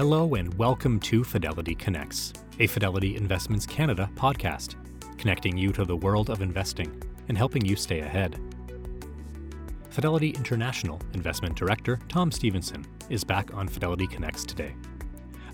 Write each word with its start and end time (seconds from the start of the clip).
Hello 0.00 0.34
and 0.34 0.54
welcome 0.54 0.98
to 1.00 1.22
Fidelity 1.22 1.74
Connects, 1.74 2.32
a 2.58 2.66
Fidelity 2.66 3.16
Investments 3.16 3.66
Canada 3.66 4.08
podcast, 4.14 4.76
connecting 5.18 5.58
you 5.58 5.72
to 5.72 5.84
the 5.84 5.94
world 5.94 6.30
of 6.30 6.40
investing 6.40 7.02
and 7.28 7.36
helping 7.36 7.62
you 7.66 7.76
stay 7.76 8.00
ahead. 8.00 8.40
Fidelity 9.90 10.30
International 10.30 10.98
Investment 11.12 11.54
Director 11.54 11.98
Tom 12.08 12.32
Stevenson 12.32 12.86
is 13.10 13.24
back 13.24 13.52
on 13.52 13.68
Fidelity 13.68 14.06
Connects 14.06 14.46
today. 14.46 14.74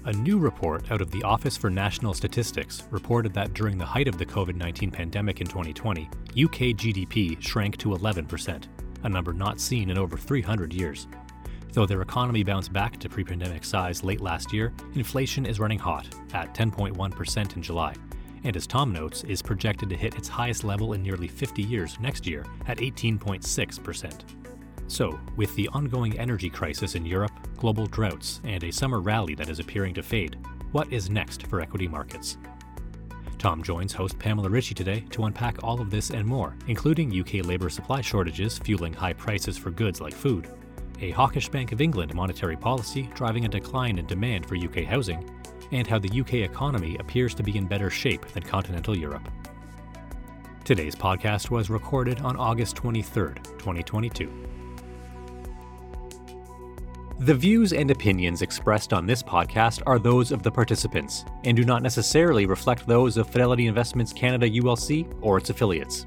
A 0.05 0.13
new 0.13 0.39
report 0.39 0.93
out 0.93 1.01
of 1.01 1.11
the 1.11 1.25
Office 1.25 1.57
for 1.57 1.69
National 1.69 2.15
Statistics 2.15 2.85
reported 2.93 3.35
that 3.35 3.53
during 3.53 3.77
the 3.77 3.85
height 3.85 4.07
of 4.07 4.17
the 4.17 4.27
COVID 4.27 4.55
19 4.55 4.93
pandemic 4.93 5.41
in 5.41 5.49
2020, 5.49 6.05
UK 6.05 6.77
GDP 6.77 7.43
shrank 7.43 7.79
to 7.79 7.89
11%, 7.89 8.63
a 9.03 9.09
number 9.09 9.33
not 9.33 9.59
seen 9.59 9.91
in 9.91 9.99
over 9.99 10.17
300 10.17 10.73
years. 10.73 11.09
Though 11.77 11.85
their 11.85 12.01
economy 12.01 12.43
bounced 12.43 12.73
back 12.73 12.99
to 13.01 13.09
pre 13.11 13.23
pandemic 13.23 13.63
size 13.63 14.03
late 14.03 14.23
last 14.23 14.51
year, 14.51 14.73
inflation 14.95 15.45
is 15.45 15.61
running 15.61 15.79
hot 15.79 16.09
at 16.33 16.55
10.1% 16.55 17.55
in 17.55 17.63
July, 17.63 17.95
and 18.45 18.57
as 18.57 18.67
Tom 18.67 18.95
notes, 18.95 19.25
is 19.25 19.43
projected 19.43 19.91
to 19.91 19.95
hit 19.95 20.15
its 20.15 20.27
highest 20.27 20.65
level 20.65 20.95
in 20.95 21.03
nearly 21.03 21.29
50 21.29 21.63
years 21.63 22.01
next 22.01 22.27
year 22.27 22.47
at 22.67 22.79
18.6%. 22.79 24.21
So, 24.87 25.21
with 25.37 25.55
the 25.55 25.69
ongoing 25.69 26.19
energy 26.19 26.49
crisis 26.49 26.95
in 26.95 27.05
Europe, 27.05 27.33
global 27.59 27.85
droughts, 27.85 28.41
and 28.45 28.65
a 28.65 28.73
summer 28.73 29.01
rally 29.01 29.35
that 29.35 29.51
is 29.51 29.59
appearing 29.59 29.93
to 29.97 30.03
fade, 30.03 30.39
what 30.73 30.91
is 30.91 31.11
next 31.11 31.47
for 31.47 31.61
equity 31.61 31.89
markets? 31.89 32.39
Tom 33.37 33.63
joins 33.63 33.93
host 33.93 34.19
Pamela 34.19 34.49
Ritchie 34.49 34.75
today 34.75 35.05
to 35.11 35.25
unpack 35.25 35.63
all 35.63 35.79
of 35.83 35.91
this 35.91 36.09
and 36.09 36.27
more, 36.27 36.57
including 36.69 37.21
UK 37.21 37.45
labour 37.45 37.69
supply 37.69 38.01
shortages 38.01 38.59
fueling 38.61 38.95
high 38.95 39.13
prices 39.13 39.59
for 39.59 39.71
goods 39.71 40.01
like 40.01 40.15
food, 40.15 40.49
a 41.01 41.11
hawkish 41.11 41.49
Bank 41.49 41.73
of 41.73 41.81
England 41.81 42.15
monetary 42.15 42.57
policy 42.57 43.09
driving 43.15 43.45
a 43.45 43.49
decline 43.49 43.99
in 43.99 44.07
demand 44.07 44.47
for 44.47 44.57
UK 44.57 44.85
housing, 44.85 45.29
and 45.73 45.87
how 45.87 45.99
the 45.99 46.21
UK 46.21 46.35
economy 46.35 46.97
appears 46.99 47.35
to 47.35 47.43
be 47.43 47.57
in 47.57 47.67
better 47.67 47.91
shape 47.91 48.27
than 48.29 48.43
continental 48.43 48.97
Europe. 48.97 49.29
Today's 50.65 50.95
podcast 50.95 51.51
was 51.51 51.71
recorded 51.71 52.21
on 52.21 52.37
August 52.37 52.77
23, 52.77 53.35
2022. 53.59 54.47
The 57.21 57.35
views 57.35 57.73
and 57.73 57.91
opinions 57.91 58.43
expressed 58.43 58.93
on 58.93 59.07
this 59.07 59.23
podcast 59.23 59.83
are 59.87 59.99
those 59.99 60.33
of 60.33 60.43
the 60.43 60.51
participants 60.51 61.25
and 61.45 61.57
do 61.57 61.65
not 61.65 61.83
necessarily 61.83 62.45
reflect 62.45 62.87
those 62.87 63.17
of 63.17 63.31
Fidelity 63.31 63.69
Investments 63.69 64.13
Canada 64.13 64.49
ULC 64.49 65.11
or 65.23 65.39
its 65.39 65.49
affiliates. 65.49 66.07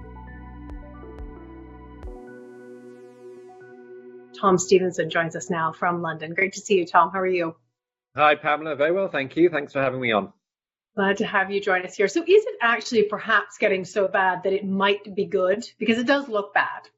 Tom 4.41 4.57
Stevenson 4.57 5.11
joins 5.11 5.35
us 5.35 5.51
now 5.51 5.71
from 5.71 6.01
London. 6.01 6.33
Great 6.33 6.53
to 6.53 6.59
see 6.59 6.79
you, 6.79 6.85
Tom. 6.87 7.11
How 7.11 7.19
are 7.19 7.27
you? 7.27 7.55
Hi, 8.15 8.33
Pamela. 8.33 8.75
Very 8.75 8.91
well, 8.91 9.07
thank 9.07 9.37
you. 9.37 9.49
Thanks 9.49 9.71
for 9.71 9.81
having 9.81 10.01
me 10.01 10.11
on. 10.11 10.33
Glad 10.95 11.17
to 11.17 11.27
have 11.27 11.51
you 11.51 11.61
join 11.61 11.85
us 11.85 11.95
here. 11.95 12.07
So, 12.07 12.21
is 12.21 12.27
it 12.27 12.55
actually 12.59 13.03
perhaps 13.03 13.59
getting 13.59 13.85
so 13.85 14.07
bad 14.07 14.41
that 14.43 14.51
it 14.51 14.65
might 14.65 15.15
be 15.15 15.25
good? 15.25 15.63
Because 15.77 15.99
it 15.99 16.07
does 16.07 16.27
look 16.27 16.55
bad. 16.55 16.89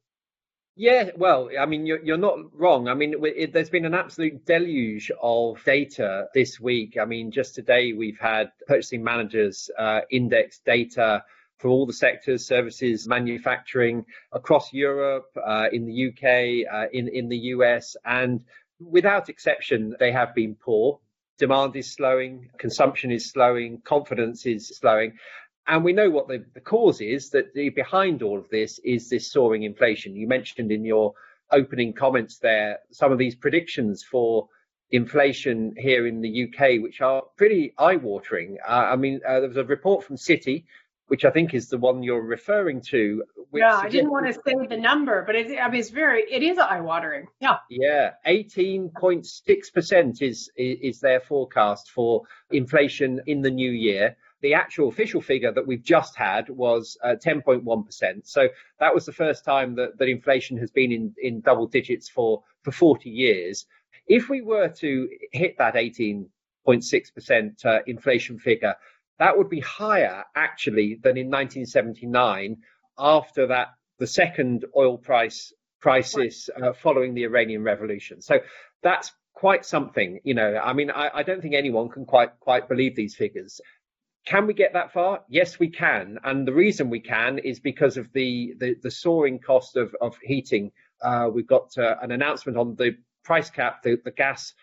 Yeah, 0.74 1.10
well, 1.16 1.50
I 1.60 1.66
mean, 1.66 1.86
you're, 1.86 2.02
you're 2.02 2.16
not 2.16 2.38
wrong. 2.58 2.88
I 2.88 2.94
mean, 2.94 3.14
it, 3.22 3.52
there's 3.52 3.70
been 3.70 3.84
an 3.84 3.94
absolute 3.94 4.44
deluge 4.46 5.12
of 5.22 5.62
data 5.64 6.28
this 6.34 6.58
week. 6.58 6.96
I 7.00 7.04
mean, 7.04 7.30
just 7.30 7.54
today 7.54 7.92
we've 7.92 8.18
had 8.18 8.52
purchasing 8.66 9.04
managers 9.04 9.70
uh, 9.78 10.00
index 10.10 10.60
data 10.60 11.22
for 11.58 11.68
all 11.68 11.86
the 11.86 11.92
sectors, 11.92 12.46
services, 12.46 13.06
manufacturing 13.06 14.04
across 14.32 14.72
Europe, 14.72 15.26
uh, 15.44 15.68
in 15.72 15.86
the 15.86 16.08
UK, 16.08 16.72
uh, 16.72 16.86
in, 16.92 17.08
in 17.08 17.28
the 17.28 17.38
US, 17.54 17.96
and 18.04 18.44
without 18.80 19.28
exception, 19.28 19.94
they 19.98 20.12
have 20.12 20.34
been 20.34 20.54
poor. 20.54 21.00
Demand 21.38 21.74
is 21.76 21.92
slowing, 21.92 22.50
consumption 22.58 23.10
is 23.10 23.30
slowing, 23.30 23.80
confidence 23.82 24.46
is 24.46 24.68
slowing. 24.68 25.18
And 25.66 25.82
we 25.82 25.92
know 25.92 26.10
what 26.10 26.28
the, 26.28 26.44
the 26.54 26.60
cause 26.60 27.00
is 27.00 27.30
that 27.30 27.54
the, 27.54 27.70
behind 27.70 28.22
all 28.22 28.38
of 28.38 28.48
this 28.50 28.78
is 28.80 29.08
this 29.08 29.30
soaring 29.30 29.62
inflation. 29.62 30.14
You 30.14 30.28
mentioned 30.28 30.70
in 30.70 30.84
your 30.84 31.14
opening 31.50 31.92
comments 31.92 32.38
there 32.38 32.80
some 32.90 33.12
of 33.12 33.18
these 33.18 33.34
predictions 33.34 34.02
for 34.02 34.48
inflation 34.90 35.74
here 35.76 36.06
in 36.06 36.20
the 36.20 36.44
UK, 36.44 36.82
which 36.82 37.00
are 37.00 37.22
pretty 37.36 37.74
eye 37.78 37.96
watering. 37.96 38.58
Uh, 38.66 38.72
I 38.92 38.96
mean, 38.96 39.20
uh, 39.26 39.40
there 39.40 39.48
was 39.48 39.56
a 39.56 39.64
report 39.64 40.04
from 40.04 40.16
Citi 40.16 40.64
which 41.08 41.24
I 41.24 41.30
think 41.30 41.54
is 41.54 41.68
the 41.68 41.78
one 41.78 42.02
you're 42.02 42.22
referring 42.22 42.80
to. 42.82 43.22
yeah, 43.52 43.76
I 43.76 43.88
didn't 43.88 44.10
want 44.10 44.26
to 44.26 44.32
say 44.32 44.54
the 44.68 44.76
number, 44.76 45.22
but 45.26 45.36
it, 45.36 45.58
I 45.60 45.68
mean, 45.68 45.80
it's 45.80 45.90
very, 45.90 46.22
it 46.22 46.42
is 46.42 46.58
eye 46.58 46.80
watering. 46.80 47.26
Yeah. 47.40 47.58
Yeah, 47.68 48.12
18.6% 48.26 50.22
is, 50.22 50.50
is 50.56 51.00
their 51.00 51.20
forecast 51.20 51.90
for 51.90 52.22
inflation 52.50 53.20
in 53.26 53.42
the 53.42 53.50
new 53.50 53.70
year. 53.70 54.16
The 54.40 54.54
actual 54.54 54.88
official 54.88 55.20
figure 55.20 55.52
that 55.52 55.66
we've 55.66 55.82
just 55.82 56.16
had 56.16 56.48
was 56.48 56.96
uh, 57.02 57.16
10.1%. 57.22 58.26
So 58.26 58.48
that 58.80 58.94
was 58.94 59.04
the 59.06 59.12
first 59.12 59.44
time 59.44 59.74
that, 59.76 59.98
that 59.98 60.08
inflation 60.08 60.56
has 60.58 60.70
been 60.70 60.90
in, 60.90 61.14
in 61.22 61.40
double 61.40 61.66
digits 61.66 62.08
for, 62.08 62.42
for 62.62 62.72
40 62.72 63.10
years. 63.10 63.66
If 64.06 64.28
we 64.28 64.40
were 64.42 64.68
to 64.68 65.08
hit 65.32 65.56
that 65.58 65.74
18.6% 65.74 67.64
uh, 67.64 67.78
inflation 67.86 68.38
figure, 68.38 68.74
that 69.18 69.36
would 69.38 69.48
be 69.48 69.60
higher 69.60 70.24
actually 70.34 70.98
than 71.02 71.16
in 71.16 71.26
1979 71.26 72.58
after 72.98 73.48
that 73.48 73.68
the 73.98 74.06
second 74.06 74.64
oil 74.76 74.98
price 74.98 75.52
crisis 75.80 76.48
uh, 76.60 76.72
following 76.72 77.14
the 77.14 77.24
Iranian 77.24 77.62
Revolution. 77.62 78.22
So 78.22 78.40
that's 78.82 79.12
quite 79.34 79.64
something, 79.64 80.20
you 80.24 80.34
know. 80.34 80.56
I 80.56 80.72
mean, 80.72 80.90
I, 80.90 81.10
I, 81.14 81.22
don't 81.22 81.42
think 81.42 81.54
anyone 81.54 81.90
can 81.90 82.06
quite 82.06 82.30
quite 82.40 82.68
believe 82.68 82.96
these 82.96 83.14
figures. 83.14 83.60
Can 84.24 84.46
we 84.46 84.54
get 84.54 84.72
that 84.72 84.92
far? 84.92 85.22
Yes, 85.28 85.58
we 85.58 85.68
can, 85.68 86.18
and 86.24 86.48
the 86.48 86.54
reason 86.54 86.88
we 86.88 87.00
can 87.00 87.38
is 87.38 87.60
because 87.60 87.98
of 87.98 88.10
the 88.14 88.54
the, 88.58 88.76
the 88.82 88.90
soaring 88.90 89.38
cost 89.38 89.76
of 89.76 89.94
of 90.00 90.16
heating. 90.22 90.72
Uh, 91.02 91.28
we've 91.32 91.46
got 91.46 91.76
uh, 91.76 91.96
an 92.00 92.12
announcement 92.12 92.56
on 92.56 92.76
the 92.76 92.96
price 93.24 93.50
cap, 93.50 93.82
the, 93.82 93.98
the 94.04 94.10
gas 94.10 94.54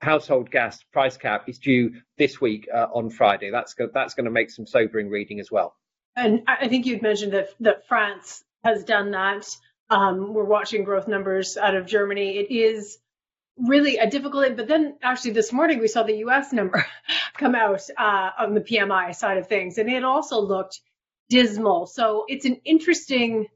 household 0.00 0.50
gas 0.50 0.82
price 0.92 1.16
cap 1.16 1.48
is 1.48 1.58
due 1.58 1.92
this 2.18 2.40
week 2.40 2.68
uh, 2.72 2.86
on 2.92 3.10
Friday. 3.10 3.50
That's 3.50 3.74
go- 3.74 3.90
that's 3.92 4.14
going 4.14 4.26
to 4.26 4.30
make 4.30 4.50
some 4.50 4.66
sobering 4.66 5.08
reading 5.08 5.40
as 5.40 5.50
well. 5.50 5.74
And 6.14 6.42
I 6.46 6.68
think 6.68 6.86
you'd 6.86 7.02
mentioned 7.02 7.32
that 7.32 7.48
that 7.60 7.86
France 7.88 8.44
has 8.64 8.84
done 8.84 9.12
that. 9.12 9.46
Um, 9.90 10.34
we're 10.34 10.44
watching 10.44 10.84
growth 10.84 11.06
numbers 11.06 11.56
out 11.56 11.74
of 11.74 11.86
Germany. 11.86 12.38
It 12.38 12.50
is 12.50 12.98
really 13.58 13.98
a 13.98 14.08
difficult. 14.08 14.56
But 14.56 14.68
then 14.68 14.96
actually 15.02 15.32
this 15.32 15.52
morning 15.52 15.78
we 15.78 15.88
saw 15.88 16.02
the 16.02 16.18
U.S. 16.18 16.52
number 16.52 16.86
come 17.36 17.54
out 17.54 17.82
uh, 17.96 18.30
on 18.38 18.54
the 18.54 18.60
PMI 18.60 19.14
side 19.14 19.38
of 19.38 19.46
things, 19.46 19.78
and 19.78 19.90
it 19.90 20.04
also 20.04 20.40
looked 20.40 20.80
dismal. 21.28 21.86
So 21.86 22.24
it's 22.28 22.44
an 22.44 22.60
interesting. 22.64 23.46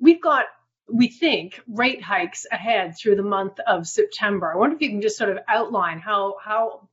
We've 0.00 0.20
got 0.22 0.46
we 0.92 1.08
think 1.08 1.60
rate 1.66 2.02
hikes 2.02 2.46
ahead 2.52 2.96
through 2.96 3.16
the 3.16 3.22
month 3.22 3.58
of 3.66 3.86
September. 3.86 4.52
I 4.52 4.56
wonder 4.56 4.76
if 4.76 4.82
you 4.82 4.90
can 4.90 5.00
just 5.00 5.16
sort 5.16 5.30
of 5.30 5.38
outline 5.48 5.98
how 5.98 6.36
how 6.44 6.88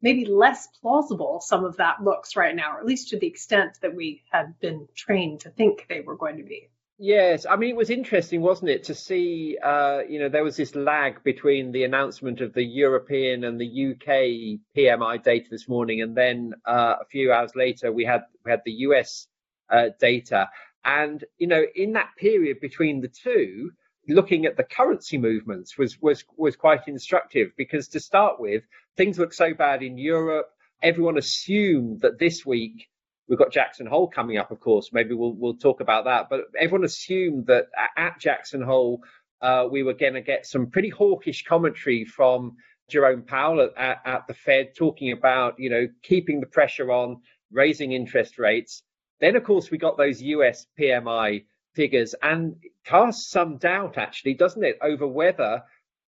maybe 0.00 0.24
less 0.26 0.68
plausible 0.80 1.40
some 1.40 1.64
of 1.64 1.76
that 1.76 2.02
looks 2.02 2.36
right 2.36 2.54
now, 2.54 2.76
or 2.76 2.80
at 2.80 2.86
least 2.86 3.08
to 3.10 3.18
the 3.18 3.26
extent 3.26 3.78
that 3.82 3.94
we 3.94 4.22
had 4.30 4.58
been 4.60 4.88
trained 4.94 5.40
to 5.40 5.50
think 5.50 5.86
they 5.88 6.00
were 6.00 6.16
going 6.16 6.36
to 6.36 6.44
be. 6.44 6.68
Yes, 6.98 7.46
I 7.50 7.56
mean 7.56 7.70
it 7.70 7.76
was 7.76 7.90
interesting, 7.90 8.42
wasn't 8.42 8.70
it, 8.70 8.84
to 8.84 8.94
see 8.94 9.58
uh, 9.60 10.02
you 10.08 10.20
know 10.20 10.28
there 10.28 10.44
was 10.44 10.56
this 10.56 10.76
lag 10.76 11.24
between 11.24 11.72
the 11.72 11.82
announcement 11.82 12.40
of 12.40 12.52
the 12.52 12.64
European 12.64 13.42
and 13.42 13.60
the 13.60 13.90
UK 13.90 14.60
PMI 14.76 15.20
data 15.20 15.46
this 15.50 15.68
morning, 15.68 16.00
and 16.02 16.16
then 16.16 16.54
uh, 16.64 16.96
a 17.00 17.04
few 17.06 17.32
hours 17.32 17.56
later 17.56 17.90
we 17.90 18.04
had 18.04 18.22
we 18.44 18.52
had 18.52 18.62
the 18.64 18.72
US 18.86 19.26
uh, 19.68 19.88
data, 19.98 20.48
and, 20.84 21.24
you 21.38 21.46
know, 21.46 21.62
in 21.74 21.92
that 21.92 22.10
period 22.18 22.60
between 22.60 23.00
the 23.00 23.08
two, 23.08 23.70
looking 24.08 24.46
at 24.46 24.56
the 24.56 24.64
currency 24.64 25.18
movements 25.18 25.78
was, 25.78 26.00
was, 26.00 26.24
was 26.36 26.56
quite 26.56 26.88
instructive 26.88 27.50
because 27.56 27.88
to 27.88 28.00
start 28.00 28.40
with, 28.40 28.64
things 28.96 29.18
look 29.18 29.32
so 29.32 29.54
bad 29.54 29.82
in 29.82 29.96
Europe. 29.96 30.48
Everyone 30.82 31.18
assumed 31.18 32.00
that 32.00 32.18
this 32.18 32.44
week 32.44 32.88
we've 33.28 33.38
got 33.38 33.52
Jackson 33.52 33.86
Hole 33.86 34.08
coming 34.08 34.38
up, 34.38 34.50
of 34.50 34.60
course. 34.60 34.90
Maybe 34.92 35.14
we'll, 35.14 35.34
we'll 35.34 35.56
talk 35.56 35.80
about 35.80 36.04
that. 36.06 36.28
But 36.28 36.40
everyone 36.58 36.84
assumed 36.84 37.46
that 37.46 37.66
at 37.96 38.18
Jackson 38.18 38.62
Hole, 38.62 39.02
uh, 39.40 39.66
we 39.70 39.82
were 39.82 39.94
going 39.94 40.14
to 40.14 40.20
get 40.20 40.46
some 40.46 40.66
pretty 40.66 40.88
hawkish 40.88 41.44
commentary 41.44 42.04
from 42.04 42.56
Jerome 42.88 43.22
Powell 43.22 43.70
at, 43.76 44.00
at, 44.04 44.26
the 44.26 44.34
Fed 44.34 44.74
talking 44.76 45.12
about, 45.12 45.58
you 45.58 45.70
know, 45.70 45.88
keeping 46.02 46.40
the 46.40 46.46
pressure 46.46 46.92
on, 46.92 47.22
raising 47.50 47.92
interest 47.92 48.38
rates. 48.38 48.82
Then, 49.22 49.36
of 49.36 49.44
course, 49.44 49.70
we 49.70 49.78
got 49.78 49.96
those 49.96 50.20
US 50.20 50.66
PMI 50.78 51.44
figures 51.74 52.12
and 52.20 52.56
casts 52.84 53.30
some 53.30 53.56
doubt, 53.56 53.96
actually, 53.96 54.34
doesn't 54.34 54.64
it, 54.64 54.76
over 54.82 55.06
whether 55.06 55.62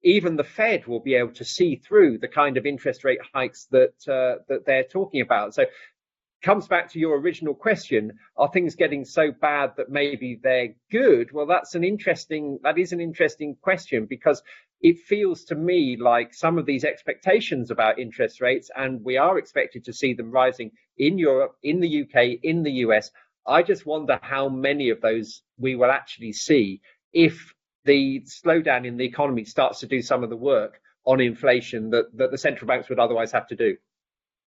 even 0.01 0.37
the 0.37 0.45
Fed 0.45 0.87
will 0.87 1.01
be 1.01 1.15
able 1.15 1.33
to 1.33 1.43
see 1.43 1.75
through 1.75 2.19
the 2.19 2.29
kind 2.29 2.55
of 2.55 2.65
interest 2.65 3.03
rate 3.03 3.19
hikes 3.33 3.67
that 3.71 3.93
uh, 4.07 4.41
that 4.47 4.65
they're 4.65 4.85
talking 4.85 5.19
about. 5.19 5.53
So 5.53 5.65
comes 6.41 6.69
back 6.69 6.89
to 6.91 6.99
your 6.99 7.19
original 7.19 7.53
question 7.53 8.13
are 8.37 8.47
things 8.47 8.75
getting 8.75 9.03
so 9.03 9.29
bad 9.31 9.73
that 9.75 9.89
maybe 9.89 10.39
they're 10.41 10.73
good 10.89 11.31
well 11.31 11.45
that's 11.45 11.75
an 11.75 11.83
interesting 11.83 12.57
that 12.63 12.79
is 12.79 12.93
an 12.93 12.99
interesting 12.99 13.55
question 13.61 14.07
because 14.07 14.41
it 14.81 14.99
feels 14.99 15.43
to 15.45 15.55
me 15.55 15.95
like 15.95 16.33
some 16.33 16.57
of 16.57 16.65
these 16.65 16.83
expectations 16.83 17.71
about 17.71 17.99
interest 17.99 18.41
rates 18.41 18.69
and 18.75 19.03
we 19.03 19.17
are 19.17 19.37
expected 19.37 19.85
to 19.85 19.93
see 19.93 20.13
them 20.13 20.31
rising 20.31 20.71
in 20.97 21.17
Europe 21.17 21.55
in 21.63 21.79
the 21.79 22.01
UK 22.01 22.39
in 22.43 22.63
the 22.63 22.71
US 22.85 23.11
i 23.47 23.63
just 23.63 23.85
wonder 23.85 24.19
how 24.21 24.47
many 24.49 24.89
of 24.89 25.01
those 25.01 25.41
we 25.57 25.75
will 25.75 25.91
actually 25.91 26.31
see 26.31 26.81
if 27.13 27.53
the 27.85 28.21
slowdown 28.21 28.85
in 28.85 28.97
the 28.97 29.05
economy 29.05 29.43
starts 29.43 29.79
to 29.79 29.87
do 29.87 30.01
some 30.01 30.23
of 30.23 30.29
the 30.29 30.37
work 30.37 30.79
on 31.03 31.19
inflation 31.19 31.89
that, 31.89 32.05
that 32.15 32.29
the 32.29 32.37
central 32.37 32.67
banks 32.67 32.87
would 32.89 32.99
otherwise 32.99 33.31
have 33.31 33.47
to 33.47 33.55
do 33.55 33.75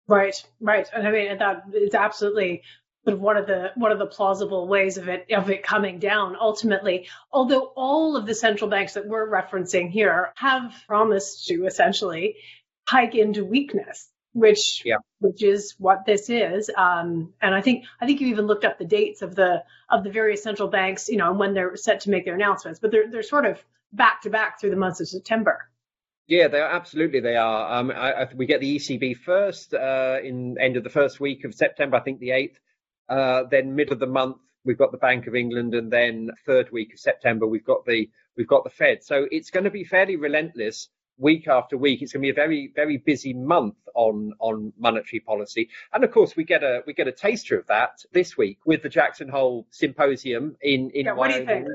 Right, 0.06 0.44
right. 0.60 0.86
And 0.94 1.08
I 1.08 1.10
mean 1.10 1.38
that 1.38 1.62
is 1.72 1.94
absolutely 1.94 2.62
sort 3.04 3.14
of 3.14 3.20
one 3.20 3.36
of 3.36 3.46
the 3.46 3.70
one 3.74 3.92
of 3.92 3.98
the 3.98 4.06
plausible 4.06 4.66
ways 4.66 4.96
of 4.96 5.08
it 5.08 5.26
of 5.30 5.50
it 5.50 5.62
coming 5.62 5.98
down 5.98 6.36
ultimately. 6.40 7.08
Although 7.32 7.72
all 7.76 8.16
of 8.16 8.26
the 8.26 8.34
central 8.34 8.70
banks 8.70 8.94
that 8.94 9.06
we're 9.06 9.28
referencing 9.28 9.90
here 9.90 10.32
have 10.36 10.72
promised 10.86 11.46
to 11.48 11.66
essentially 11.66 12.36
hike 12.88 13.14
into 13.14 13.44
weakness, 13.44 14.08
which 14.32 14.82
yeah. 14.84 14.96
which 15.20 15.42
is 15.42 15.74
what 15.78 16.06
this 16.06 16.30
is. 16.30 16.70
Um, 16.76 17.34
and 17.40 17.54
I 17.54 17.60
think 17.60 17.84
I 18.00 18.06
think 18.06 18.20
you 18.20 18.28
even 18.28 18.46
looked 18.46 18.64
up 18.64 18.78
the 18.78 18.84
dates 18.84 19.22
of 19.22 19.34
the 19.34 19.64
of 19.90 20.04
the 20.04 20.10
various 20.10 20.42
central 20.42 20.68
banks, 20.68 21.08
you 21.08 21.16
know, 21.16 21.30
and 21.30 21.38
when 21.38 21.54
they're 21.54 21.76
set 21.76 22.00
to 22.00 22.10
make 22.10 22.24
their 22.24 22.34
announcements. 22.34 22.80
But 22.80 22.90
they're 22.90 23.10
they're 23.10 23.22
sort 23.22 23.46
of 23.46 23.62
back 23.92 24.22
to 24.22 24.30
back 24.30 24.60
through 24.60 24.70
the 24.70 24.76
months 24.76 25.00
of 25.00 25.08
September. 25.08 25.68
Yeah, 26.26 26.48
they 26.48 26.58
are 26.58 26.70
absolutely. 26.70 27.20
They 27.20 27.36
are. 27.36 27.78
Um, 27.78 27.90
I, 27.90 28.12
I, 28.12 28.28
we 28.34 28.46
get 28.46 28.60
the 28.60 28.76
ECB 28.76 29.18
first 29.18 29.74
uh, 29.74 30.18
in 30.22 30.56
end 30.58 30.76
of 30.78 30.84
the 30.84 30.90
first 30.90 31.20
week 31.20 31.44
of 31.44 31.54
September, 31.54 31.96
I 31.96 32.00
think 32.00 32.18
the 32.18 32.30
eighth. 32.30 32.58
Uh, 33.08 33.44
then 33.50 33.74
middle 33.74 33.92
of 33.92 34.00
the 34.00 34.06
month, 34.06 34.38
we've 34.64 34.78
got 34.78 34.92
the 34.92 34.98
Bank 34.98 35.26
of 35.26 35.34
England, 35.34 35.74
and 35.74 35.92
then 35.92 36.30
third 36.46 36.70
week 36.72 36.94
of 36.94 37.00
September, 37.00 37.46
we've 37.46 37.64
got 37.64 37.84
the 37.84 38.08
we've 38.36 38.48
got 38.48 38.64
the 38.64 38.70
Fed. 38.70 39.02
So 39.02 39.26
it's 39.30 39.50
going 39.50 39.64
to 39.64 39.70
be 39.70 39.84
fairly 39.84 40.16
relentless 40.16 40.88
week 41.18 41.46
after 41.46 41.76
week. 41.76 42.02
It's 42.02 42.12
going 42.12 42.22
to 42.22 42.26
be 42.26 42.30
a 42.30 42.34
very 42.34 42.72
very 42.74 42.96
busy 42.98 43.34
month 43.34 43.76
on 43.94 44.32
on 44.38 44.72
monetary 44.78 45.20
policy, 45.20 45.68
and 45.92 46.02
of 46.02 46.10
course 46.10 46.36
we 46.36 46.44
get 46.44 46.62
a 46.62 46.82
we 46.86 46.92
get 46.94 47.08
a 47.08 47.12
taster 47.12 47.58
of 47.58 47.66
that 47.66 48.04
this 48.12 48.36
week 48.36 48.58
with 48.64 48.82
the 48.82 48.88
Jackson 48.88 49.28
Hole 49.28 49.66
Symposium 49.70 50.56
in 50.62 50.90
in 50.90 51.06
yeah, 51.06 51.12
What 51.12 51.30
do 51.30 51.38
you 51.38 51.46
think? 51.46 51.68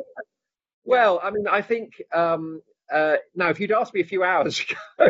Well, 0.86 1.20
I 1.22 1.30
mean, 1.30 1.46
I 1.48 1.62
think 1.62 2.02
um, 2.14 2.62
uh, 2.92 3.16
now, 3.36 3.50
if 3.50 3.60
you'd 3.60 3.72
asked 3.72 3.94
me 3.94 4.02
a 4.02 4.06
few 4.06 4.24
hours 4.24 4.60
ago, 5.00 5.10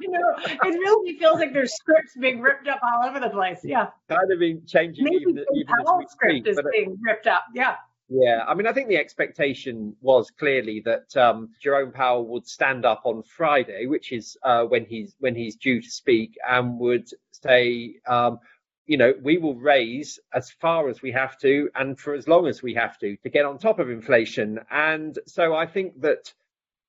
you 0.00 0.10
know, 0.10 0.34
it 0.38 0.62
really 0.62 1.18
feels 1.18 1.38
like 1.38 1.52
there's 1.52 1.74
scripts 1.74 2.16
being 2.18 2.40
ripped 2.40 2.68
up 2.68 2.80
all 2.82 3.08
over 3.08 3.20
the 3.20 3.30
place. 3.30 3.60
Yeah, 3.64 3.88
kind 4.08 4.32
of 4.32 4.38
being 4.38 4.62
changing. 4.66 5.04
Maybe 5.04 5.16
even, 5.22 5.34
the 5.36 5.46
even 5.54 6.08
script 6.08 6.46
is 6.46 6.58
uh, 6.58 6.62
being 6.72 6.96
ripped 7.02 7.26
up. 7.26 7.44
Yeah. 7.54 7.76
Yeah, 8.10 8.44
I 8.46 8.52
mean, 8.54 8.66
I 8.66 8.72
think 8.74 8.88
the 8.88 8.98
expectation 8.98 9.96
was 10.02 10.30
clearly 10.30 10.82
that 10.84 11.16
um, 11.16 11.48
Jerome 11.62 11.90
Powell 11.90 12.26
would 12.28 12.46
stand 12.46 12.84
up 12.84 13.00
on 13.04 13.22
Friday, 13.22 13.86
which 13.86 14.12
is 14.12 14.36
uh, 14.42 14.64
when 14.64 14.84
he's 14.84 15.16
when 15.20 15.34
he's 15.34 15.56
due 15.56 15.80
to 15.80 15.90
speak, 15.90 16.36
and 16.46 16.78
would 16.78 17.08
say, 17.32 17.96
um, 18.06 18.38
you 18.86 18.98
know, 18.98 19.14
we 19.22 19.38
will 19.38 19.54
raise 19.56 20.18
as 20.34 20.50
far 20.50 20.88
as 20.90 21.00
we 21.00 21.12
have 21.12 21.38
to 21.38 21.70
and 21.74 21.98
for 21.98 22.14
as 22.14 22.28
long 22.28 22.46
as 22.46 22.62
we 22.62 22.74
have 22.74 22.98
to 22.98 23.16
to 23.16 23.30
get 23.30 23.46
on 23.46 23.58
top 23.58 23.78
of 23.78 23.88
inflation. 23.88 24.60
And 24.70 25.18
so 25.26 25.54
I 25.54 25.66
think 25.66 26.02
that 26.02 26.32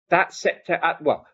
that 0.10 0.34
September, 0.34 0.98
well, 1.02 1.28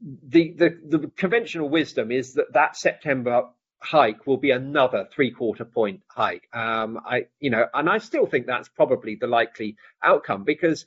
the, 0.00 0.52
the, 0.52 0.78
the 0.88 1.10
conventional 1.16 1.68
wisdom 1.68 2.12
is 2.12 2.34
that 2.34 2.52
that 2.52 2.76
September 2.76 3.48
hike 3.80 4.26
will 4.26 4.36
be 4.36 4.50
another 4.50 5.08
three 5.12 5.30
quarter 5.30 5.64
point 5.64 6.00
hike. 6.08 6.48
Um, 6.52 7.00
I, 7.04 7.26
you 7.40 7.50
know, 7.50 7.66
and 7.74 7.88
I 7.88 7.98
still 7.98 8.26
think 8.26 8.46
that's 8.46 8.68
probably 8.68 9.16
the 9.16 9.26
likely 9.26 9.76
outcome 10.02 10.44
because 10.44 10.84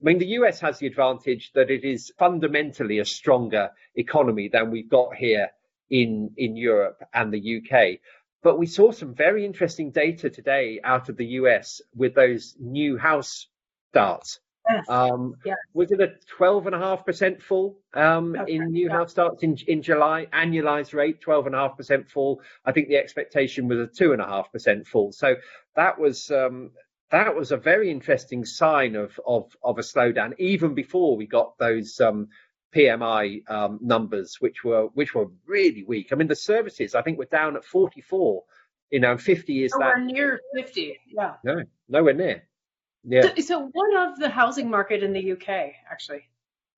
I 0.00 0.04
mean, 0.04 0.18
the 0.18 0.26
US 0.38 0.58
has 0.60 0.78
the 0.78 0.88
advantage 0.88 1.52
that 1.54 1.70
it 1.70 1.84
is 1.84 2.12
fundamentally 2.18 2.98
a 2.98 3.04
stronger 3.04 3.70
economy 3.94 4.48
than 4.48 4.72
we've 4.72 4.88
got 4.88 5.14
here 5.14 5.50
in, 5.90 6.32
in 6.36 6.56
Europe 6.56 7.00
and 7.14 7.32
the 7.32 7.58
UK. 7.58 8.00
But 8.42 8.58
we 8.58 8.66
saw 8.66 8.90
some 8.90 9.14
very 9.14 9.44
interesting 9.46 9.92
data 9.92 10.28
today 10.28 10.80
out 10.82 11.08
of 11.08 11.16
the 11.16 11.26
US 11.38 11.80
with 11.94 12.14
those 12.14 12.56
new 12.58 12.98
house 12.98 13.46
starts. 13.90 14.40
Yes. 14.70 14.88
Um, 14.88 15.34
yes. 15.44 15.56
Was 15.74 15.90
it 15.90 16.00
a 16.00 16.14
12.5% 16.38 17.42
fall 17.42 17.78
um, 17.94 18.36
okay. 18.36 18.54
in 18.54 18.70
new 18.70 18.86
yeah. 18.86 18.92
house 18.92 19.10
starts 19.10 19.42
in, 19.42 19.56
in 19.66 19.82
July? 19.82 20.26
Annualized 20.32 20.94
rate, 20.94 21.20
12.5% 21.20 22.08
fall. 22.08 22.40
I 22.64 22.72
think 22.72 22.88
the 22.88 22.96
expectation 22.96 23.68
was 23.68 23.78
a 23.78 23.86
2.5% 23.86 24.86
fall. 24.86 25.12
So 25.12 25.36
that 25.76 25.98
was 25.98 26.30
um, 26.30 26.70
that 27.10 27.34
was 27.34 27.52
a 27.52 27.56
very 27.56 27.90
interesting 27.90 28.44
sign 28.44 28.96
of, 28.96 29.18
of, 29.26 29.54
of 29.62 29.78
a 29.78 29.82
slowdown, 29.82 30.32
even 30.38 30.74
before 30.74 31.16
we 31.16 31.26
got 31.26 31.58
those 31.58 32.00
um, 32.00 32.28
PMI 32.74 33.48
um, 33.50 33.78
numbers, 33.82 34.36
which 34.40 34.64
were 34.64 34.86
which 34.94 35.14
were 35.14 35.26
really 35.46 35.84
weak. 35.84 36.08
I 36.10 36.14
mean, 36.14 36.28
the 36.28 36.36
services 36.36 36.94
I 36.94 37.02
think 37.02 37.18
were 37.18 37.26
down 37.26 37.56
at 37.56 37.64
44. 37.64 38.42
You 38.90 39.00
know, 39.00 39.16
50 39.16 39.64
is 39.64 39.72
nowhere 39.72 39.94
that 39.96 40.04
near 40.04 40.40
50. 40.54 41.00
Yeah. 41.06 41.34
No, 41.44 41.62
nowhere 41.88 42.12
near. 42.12 42.42
Yeah. 43.04 43.22
So, 43.22 43.42
so 43.42 43.70
what 43.72 44.08
of 44.08 44.18
the 44.18 44.28
housing 44.28 44.70
market 44.70 45.02
in 45.02 45.12
the 45.12 45.32
UK, 45.32 45.72
actually? 45.90 46.28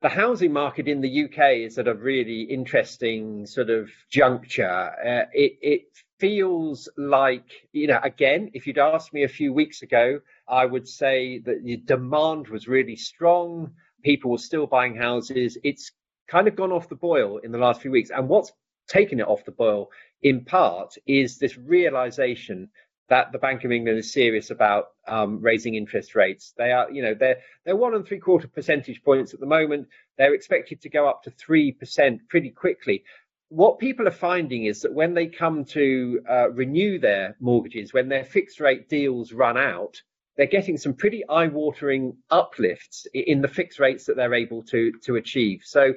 The 0.03 0.09
housing 0.09 0.53
market 0.53 0.87
in 0.88 1.00
the 1.00 1.25
UK 1.25 1.56
is 1.65 1.79
at 1.79 1.88
a 1.88 1.94
really 1.94 2.43
interesting 2.43 3.47
sort 3.47 3.71
of 3.71 3.91
juncture. 4.11 4.67
Uh, 4.67 5.26
it, 5.32 5.59
it 5.62 5.82
feels 6.19 6.88
like, 6.97 7.69
you 7.73 7.87
know, 7.87 8.00
again, 8.03 8.50
if 8.53 8.67
you'd 8.67 8.79
asked 8.79 9.15
me 9.15 9.25
a 9.25 9.29
few 9.29 9.53
weeks 9.53 9.82
ago, 9.82 10.21
I 10.47 10.67
would 10.67 10.87
say 10.87 11.38
that 11.41 11.65
the 11.65 11.79
demand 11.79 12.49
was 12.49 12.69
really 12.69 12.97
strong. 12.97 13.73
People 14.03 14.31
were 14.31 14.38
still 14.38 14.67
buying 14.67 14.94
houses. 14.94 15.56
It's 15.65 15.93
kind 16.29 16.49
of 16.49 16.56
gone 16.56 16.73
off 16.73 16.88
the 16.88 16.97
boil 16.97 17.38
in 17.38 17.50
the 17.50 17.59
last 17.59 17.81
few 17.81 17.91
weeks. 17.91 18.10
And 18.10 18.29
what's 18.29 18.53
taken 18.89 19.20
it 19.20 19.27
off 19.27 19.44
the 19.44 19.53
boil 19.53 19.91
in 20.22 20.44
part 20.44 20.94
is 21.06 21.39
this 21.39 21.56
realization 21.56 22.69
that 23.08 23.32
the 23.32 23.39
Bank 23.39 23.65
of 23.65 23.73
England 23.73 23.99
is 23.99 24.13
serious 24.13 24.51
about 24.51 24.87
um, 25.06 25.41
raising 25.41 25.75
interest 25.75 26.15
rates. 26.15 26.55
They 26.56 26.73
are, 26.73 26.91
you 26.91 27.03
know, 27.03 27.15
they're 27.15 27.39
they're 27.65 27.77
one 27.77 27.94
and 27.94 28.06
three 28.06 28.19
quarter 28.19 28.49
percentage 28.49 29.03
points 29.03 29.34
at 29.34 29.41
the 29.41 29.46
moment. 29.46 29.89
They're 30.17 30.34
expected 30.34 30.81
to 30.82 30.89
go 30.89 31.08
up 31.08 31.23
to 31.25 31.31
three 31.31 31.73
percent 31.73 32.29
pretty 32.29 32.51
quickly. 32.51 33.05
What 33.51 33.79
people 33.79 34.08
are 34.08 34.13
finding 34.31 34.65
is 34.65 34.81
that 34.82 34.94
when 34.94 35.15
they 35.15 35.27
come 35.27 35.65
to 35.67 36.20
uh, 36.29 36.51
renew 36.51 36.99
their 36.99 37.37
mortgages, 37.41 37.93
when 37.93 38.08
their 38.08 38.25
fixed 38.25 38.58
rate 38.58 38.89
deals 38.89 39.32
run 39.32 39.56
out, 39.56 40.01
they're 40.37 40.46
getting 40.46 40.79
some 40.79 40.94
pretty 40.94 41.23
eye-watering 41.29 42.17
uplifts 42.31 43.06
in 43.13 43.43
the 43.43 43.49
fixed 43.49 43.79
rates 43.79 44.06
that 44.06 44.17
they're 44.17 44.34
able 44.34 44.63
to 44.65 44.93
to 45.05 45.17
achieve. 45.17 45.61
So 45.65 45.93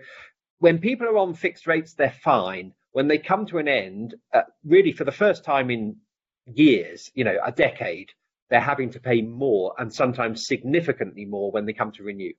when 0.60 0.80
people 0.80 1.08
are 1.08 1.18
on 1.18 1.34
fixed 1.34 1.68
rates, 1.68 1.94
they're 1.94 2.12
fine. 2.24 2.74
When 2.92 3.08
they 3.08 3.18
come 3.18 3.46
to 3.48 3.60
an 3.60 3.68
end, 3.68 4.16
uh, 4.34 4.42
really 4.66 4.92
for 4.92 5.06
the 5.06 5.12
first 5.12 5.44
time 5.44 5.70
in 5.70 5.98
years, 6.48 7.12
you 7.13 7.24
know, 7.24 7.38
a 7.44 7.51
decade, 7.51 8.12
they're 8.50 8.60
having 8.60 8.92
to 8.92 9.00
pay 9.00 9.22
more 9.22 9.74
and 9.77 9.94
sometimes 9.94 10.48
significantly 10.48 11.25
more 11.25 11.51
when 11.51 11.66
they 11.66 11.74
come 11.74 11.92
to 11.94 12.04
renew. 12.04 12.34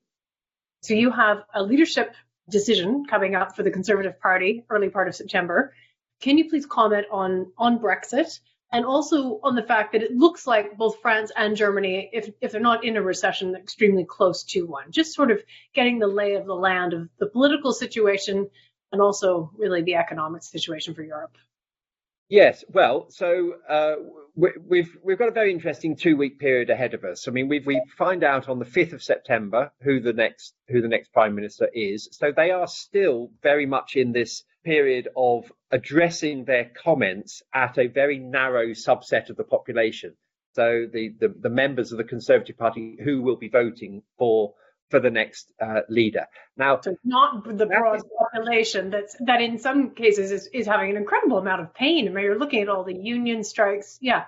So 0.83 0.95
you 0.95 1.11
have 1.11 1.39
a 1.55 1.63
leadership 1.63 2.15
decision 2.49 3.05
coming 3.05 3.35
up 3.35 3.55
for 3.55 3.63
the 3.63 3.71
Conservative 3.71 4.21
Party 4.21 4.65
early 4.71 4.89
part 4.89 5.09
of 5.09 5.15
September. 5.15 5.75
Can 6.21 6.39
you 6.39 6.49
please 6.49 6.67
comment 6.67 7.07
on 7.11 7.53
on 7.59 7.79
Brexit 7.79 8.39
and 8.73 8.85
also 8.85 9.41
on 9.43 9.55
the 9.55 9.63
fact 9.63 9.93
that 9.93 10.03
it 10.03 10.13
looks 10.13 10.47
like 10.47 10.77
both 10.77 11.01
France 11.01 11.33
and 11.37 11.57
Germany, 11.57 12.11
if 12.13 12.31
if 12.41 12.53
they're 12.53 12.61
not 12.61 12.85
in 12.85 12.97
a 12.97 13.03
recession, 13.03 13.55
extremely 13.55 14.05
close 14.05 14.45
to 14.45 14.63
one. 14.63 14.91
Just 14.91 15.15
sort 15.15 15.31
of 15.31 15.43
getting 15.75 15.99
the 15.99 16.07
lay 16.07 16.35
of 16.35 16.47
the 16.47 16.55
land 16.55 16.93
of 16.93 17.09
the 17.19 17.27
political 17.27 17.73
situation 17.73 18.49
and 18.93 19.01
also 19.01 19.51
really 19.57 19.83
the 19.83 19.97
economic 19.97 20.43
situation 20.43 20.95
for 20.95 21.03
Europe. 21.03 21.37
Yes, 22.29 22.63
well, 22.69 23.07
so 23.09 23.55
uh, 23.71 23.95
we, 24.37 24.51
we've 24.63 24.99
we've 25.03 25.19
got 25.19 25.29
a 25.29 25.33
very 25.33 25.51
interesting 25.51 25.97
two 25.97 26.15
week 26.15 26.39
period 26.39 26.69
ahead 26.69 26.93
of 26.93 27.03
us. 27.03 27.27
I 27.27 27.31
mean, 27.31 27.49
we 27.49 27.61
we 27.61 27.81
find 27.97 28.23
out 28.23 28.51
on 28.51 28.59
the 28.59 28.67
fifth 28.67 28.93
of 28.93 29.03
September 29.03 29.73
who 29.81 29.99
the 30.01 30.13
next 30.13 30.55
who 30.69 30.83
the 30.83 30.89
next 30.89 31.11
prime 31.15 31.35
minister 31.35 31.71
is. 31.73 32.07
So 32.13 32.31
they 32.31 32.51
are 32.51 32.67
still 32.67 33.31
very 33.43 33.65
much 33.65 33.97
in 33.97 34.13
this 34.13 34.45
period 34.63 35.09
of 35.17 35.51
addressing 35.71 36.45
their 36.45 36.71
comments 36.85 37.43
at 37.55 37.79
a 37.79 37.87
very 37.87 38.19
narrow 38.19 38.69
subset 38.69 39.31
of 39.31 39.37
the 39.37 39.45
population. 39.45 40.15
So 40.53 40.87
the 40.93 41.15
the, 41.19 41.35
the 41.41 41.51
members 41.51 41.93
of 41.93 41.99
the 41.99 42.05
Conservative 42.05 42.59
Party 42.59 42.99
who 43.03 43.23
will 43.23 43.37
be 43.37 43.49
voting 43.49 44.03
for 44.19 44.53
for 44.91 45.01
the 45.01 45.11
next 45.11 45.53
uh, 45.61 45.81
leader. 45.89 46.27
Now, 46.57 46.81
so 46.81 46.97
not 47.05 47.45
the 47.45 47.67
broad 47.67 48.03
population 48.19 48.91
that's 48.91 49.17
that 49.21 49.41
in 49.41 49.59
some 49.59 49.91
cases 49.91 50.31
is, 50.31 50.49
is 50.53 50.67
having 50.67 50.91
an 50.91 50.97
incredible 50.97 51.39
amount 51.39 51.63
of 51.63 51.75
pain. 51.75 52.09
I 52.09 52.11
mean, 52.11 52.25
you're 52.25 52.39
looking 52.39 52.63
at 52.63 52.69
all 52.69 52.85
the 52.85 52.95
union 52.95 53.45
strikes. 53.45 53.99
Yeah. 54.01 54.25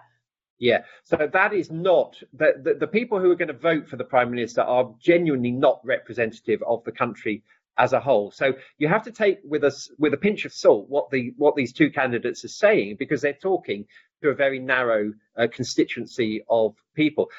Yeah, 0.58 0.82
so 1.04 1.16
that 1.32 1.54
is 1.54 1.70
not 1.70 2.22
the, 2.34 2.52
the, 2.62 2.74
the 2.74 2.86
people 2.86 3.18
who 3.18 3.30
are 3.30 3.34
going 3.34 3.48
to 3.48 3.54
vote 3.54 3.88
for 3.88 3.96
the 3.96 4.04
prime 4.04 4.30
minister 4.30 4.60
are 4.60 4.94
genuinely 5.00 5.52
not 5.52 5.80
representative 5.84 6.62
of 6.66 6.84
the 6.84 6.92
country 6.92 7.42
as 7.78 7.94
a 7.94 8.00
whole. 8.00 8.30
So 8.30 8.52
you 8.76 8.86
have 8.88 9.04
to 9.04 9.10
take 9.10 9.38
with 9.42 9.64
us 9.64 9.90
with 9.98 10.12
a 10.12 10.18
pinch 10.18 10.44
of 10.44 10.52
salt 10.52 10.90
what 10.90 11.10
the 11.10 11.32
what 11.38 11.56
these 11.56 11.72
two 11.72 11.90
candidates 11.90 12.44
are 12.44 12.48
saying 12.48 12.96
because 12.98 13.22
they're 13.22 13.32
talking 13.32 13.86
to 14.22 14.28
a 14.28 14.34
very 14.34 14.58
narrow 14.58 15.14
uh, 15.34 15.46
constituency 15.50 16.42
of 16.50 16.74
people. 16.94 17.30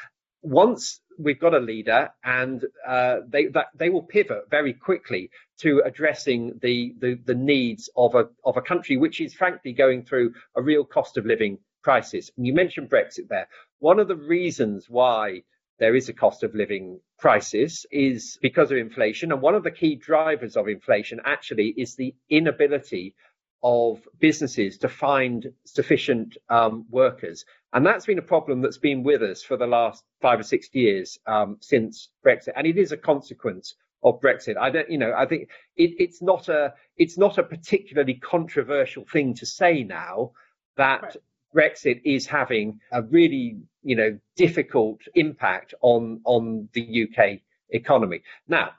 Once 0.41 1.00
we've 1.17 1.39
got 1.39 1.53
a 1.53 1.59
leader, 1.59 2.11
and 2.23 2.65
uh, 2.87 3.17
they 3.27 3.47
that, 3.47 3.67
they 3.75 3.89
will 3.89 4.03
pivot 4.03 4.49
very 4.49 4.73
quickly 4.73 5.29
to 5.59 5.81
addressing 5.85 6.59
the, 6.61 6.93
the 6.99 7.19
the 7.25 7.35
needs 7.35 7.89
of 7.95 8.15
a 8.15 8.29
of 8.43 8.57
a 8.57 8.61
country 8.61 8.97
which 8.97 9.21
is 9.21 9.33
frankly 9.33 9.73
going 9.73 10.03
through 10.03 10.33
a 10.55 10.61
real 10.61 10.83
cost 10.83 11.17
of 11.17 11.25
living 11.25 11.57
crisis. 11.83 12.31
And 12.37 12.45
you 12.45 12.53
mentioned 12.53 12.89
Brexit 12.89 13.27
there. 13.29 13.47
One 13.79 13.99
of 13.99 14.07
the 14.07 14.15
reasons 14.15 14.89
why 14.89 15.43
there 15.79 15.95
is 15.95 16.09
a 16.09 16.13
cost 16.13 16.43
of 16.43 16.53
living 16.53 16.99
crisis 17.17 17.87
is 17.91 18.37
because 18.41 18.71
of 18.71 18.77
inflation. 18.77 19.31
And 19.31 19.41
one 19.41 19.55
of 19.55 19.63
the 19.63 19.71
key 19.71 19.95
drivers 19.95 20.55
of 20.55 20.67
inflation 20.67 21.19
actually 21.25 21.73
is 21.75 21.95
the 21.95 22.13
inability 22.29 23.15
of 23.63 24.07
businesses 24.19 24.77
to 24.79 24.89
find 24.89 25.51
sufficient 25.65 26.37
um, 26.49 26.85
workers. 26.89 27.45
And 27.73 27.85
that's 27.85 28.05
been 28.05 28.19
a 28.19 28.23
problem 28.23 28.61
that's 28.61 28.77
been 28.77 29.03
with 29.03 29.23
us 29.23 29.41
for 29.41 29.55
the 29.55 29.67
last 29.67 30.03
five 30.21 30.39
or 30.39 30.43
six 30.43 30.69
years 30.73 31.17
um, 31.25 31.57
since 31.61 32.09
Brexit. 32.25 32.53
And 32.55 32.67
it 32.67 32.77
is 32.77 32.91
a 32.91 32.97
consequence 32.97 33.75
of 34.03 34.19
Brexit. 34.19 34.57
I 34.57 34.69
don't, 34.69 34.89
you 34.89 34.97
know, 34.97 35.13
I 35.15 35.25
think 35.25 35.49
it, 35.77 35.91
it's 35.97 36.21
not 36.21 36.49
a, 36.49 36.73
it's 36.97 37.17
not 37.17 37.37
a 37.37 37.43
particularly 37.43 38.15
controversial 38.15 39.05
thing 39.05 39.35
to 39.35 39.45
say 39.45 39.83
now 39.83 40.31
that 40.75 41.01
right. 41.01 41.17
Brexit 41.55 42.01
is 42.03 42.25
having 42.25 42.79
a 42.91 43.03
really, 43.03 43.59
you 43.83 43.95
know, 43.95 44.19
difficult 44.35 44.99
impact 45.15 45.73
on 45.81 46.21
on 46.25 46.69
the 46.73 47.07
UK 47.07 47.39
economy. 47.69 48.21
Now, 48.47 48.71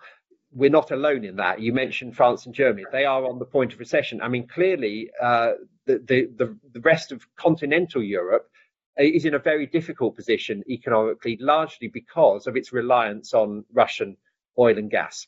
we're 0.55 0.71
not 0.71 0.91
alone 0.91 1.25
in 1.25 1.37
that. 1.37 1.61
You 1.61 1.73
mentioned 1.73 2.17
France 2.17 2.47
and 2.47 2.55
Germany; 2.55 2.85
they 2.93 3.05
are 3.05 3.25
on 3.25 3.39
the 3.39 3.45
point 3.45 3.73
of 3.73 3.79
recession. 3.79 4.21
I 4.21 4.29
mean, 4.29 4.47
clearly, 4.49 5.11
uh, 5.21 5.53
the, 5.87 5.99
the 5.99 6.29
the 6.37 6.57
the 6.73 6.81
rest 6.81 7.13
of 7.13 7.27
continental 7.37 8.03
Europe 8.03 8.49
is 8.97 9.25
in 9.25 9.35
a 9.35 9.39
very 9.39 9.67
difficult 9.67 10.17
position 10.17 10.63
economically, 10.69 11.39
largely 11.41 11.89
because 11.89 12.47
of 12.47 12.57
its 12.57 12.73
reliance 12.73 13.35
on 13.35 13.65
Russian 13.73 14.17
oil 14.59 14.77
and 14.77 14.91
gas. 14.91 15.27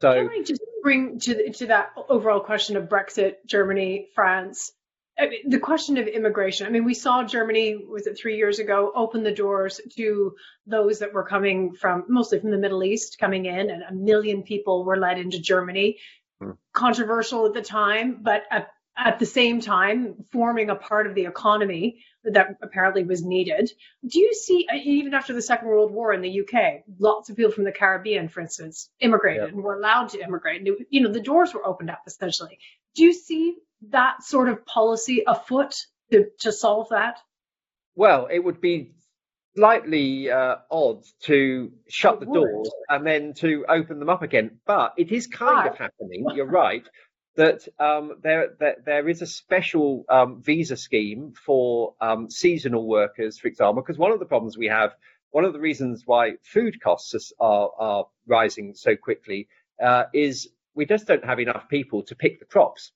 So, 0.00 0.12
can 0.12 0.28
I 0.28 0.42
just 0.42 0.60
bring 0.82 1.18
to 1.20 1.52
to 1.52 1.66
that 1.66 1.92
overall 2.08 2.40
question 2.40 2.76
of 2.76 2.88
Brexit, 2.88 3.36
Germany, 3.46 4.08
France? 4.14 4.72
I 5.16 5.28
mean, 5.28 5.48
the 5.48 5.60
question 5.60 5.96
of 5.96 6.08
immigration. 6.08 6.66
I 6.66 6.70
mean, 6.70 6.84
we 6.84 6.94
saw 6.94 7.22
Germany, 7.22 7.76
was 7.76 8.08
it 8.08 8.18
three 8.18 8.36
years 8.36 8.58
ago, 8.58 8.90
open 8.96 9.22
the 9.22 9.30
doors 9.30 9.80
to 9.96 10.34
those 10.66 10.98
that 10.98 11.12
were 11.12 11.24
coming 11.24 11.74
from 11.74 12.04
mostly 12.08 12.40
from 12.40 12.50
the 12.50 12.58
Middle 12.58 12.82
East 12.82 13.18
coming 13.20 13.46
in, 13.46 13.70
and 13.70 13.82
a 13.88 13.94
million 13.94 14.42
people 14.42 14.84
were 14.84 14.96
led 14.96 15.18
into 15.18 15.38
Germany. 15.38 15.98
Hmm. 16.42 16.52
Controversial 16.72 17.46
at 17.46 17.54
the 17.54 17.62
time, 17.62 18.18
but 18.22 18.42
at, 18.50 18.70
at 18.96 19.20
the 19.20 19.26
same 19.26 19.60
time, 19.60 20.24
forming 20.32 20.70
a 20.70 20.74
part 20.74 21.06
of 21.06 21.14
the 21.14 21.26
economy 21.26 22.04
that 22.24 22.56
apparently 22.62 23.04
was 23.04 23.22
needed. 23.22 23.70
Do 24.06 24.18
you 24.18 24.34
see, 24.34 24.66
uh, 24.72 24.76
even 24.82 25.14
after 25.14 25.32
the 25.32 25.42
Second 25.42 25.68
World 25.68 25.92
War 25.92 26.12
in 26.12 26.22
the 26.22 26.40
UK, 26.40 26.84
lots 26.98 27.28
of 27.28 27.36
people 27.36 27.52
from 27.52 27.64
the 27.64 27.72
Caribbean, 27.72 28.28
for 28.28 28.40
instance, 28.40 28.88
immigrated 29.00 29.50
and 29.50 29.62
were 29.62 29.78
allowed 29.78 30.10
to 30.10 30.20
immigrate? 30.20 30.66
You 30.90 31.02
know, 31.02 31.12
the 31.12 31.20
doors 31.20 31.52
were 31.54 31.66
opened 31.66 31.90
up 31.90 32.02
essentially. 32.06 32.58
Do 32.94 33.04
you 33.04 33.12
see 33.12 33.56
that 33.90 34.22
sort 34.22 34.48
of 34.48 34.64
policy 34.64 35.24
afoot 35.26 35.74
to, 36.12 36.26
to 36.40 36.52
solve 36.52 36.88
that? 36.90 37.18
Well, 37.94 38.28
it 38.30 38.38
would 38.38 38.60
be 38.60 38.94
slightly 39.56 40.30
uh, 40.30 40.56
odd 40.70 41.04
to 41.22 41.72
shut 41.88 42.20
the 42.20 42.26
doors 42.26 42.70
and 42.88 43.06
then 43.06 43.34
to 43.34 43.64
open 43.68 43.98
them 43.98 44.08
up 44.08 44.22
again. 44.22 44.58
But 44.66 44.94
it 44.96 45.12
is 45.12 45.26
kind 45.26 45.68
of 45.68 45.76
happening. 45.76 46.26
You're 46.34 46.46
right 46.46 46.86
that 47.36 47.66
um, 47.80 48.16
there, 48.22 48.50
there, 48.84 49.08
is 49.08 49.22
a 49.22 49.26
special 49.26 50.04
um, 50.08 50.40
visa 50.40 50.76
scheme 50.76 51.32
for 51.32 51.94
um, 52.00 52.30
seasonal 52.30 52.86
workers, 52.86 53.38
for 53.38 53.48
example, 53.48 53.82
because 53.82 53.98
one 53.98 54.12
of 54.12 54.20
the 54.20 54.26
problems 54.26 54.56
we 54.56 54.66
have, 54.66 54.94
one 55.30 55.44
of 55.44 55.52
the 55.52 55.58
reasons 55.58 56.04
why 56.06 56.34
food 56.42 56.80
costs 56.80 57.32
are, 57.40 57.70
are 57.78 58.06
rising 58.26 58.74
so 58.74 58.94
quickly 58.96 59.48
uh, 59.82 60.04
is 60.12 60.48
we 60.74 60.86
just 60.86 61.06
don't 61.06 61.24
have 61.24 61.40
enough 61.40 61.68
people 61.68 62.02
to 62.04 62.14
pick 62.14 62.38
the 62.38 62.46
crops. 62.46 62.92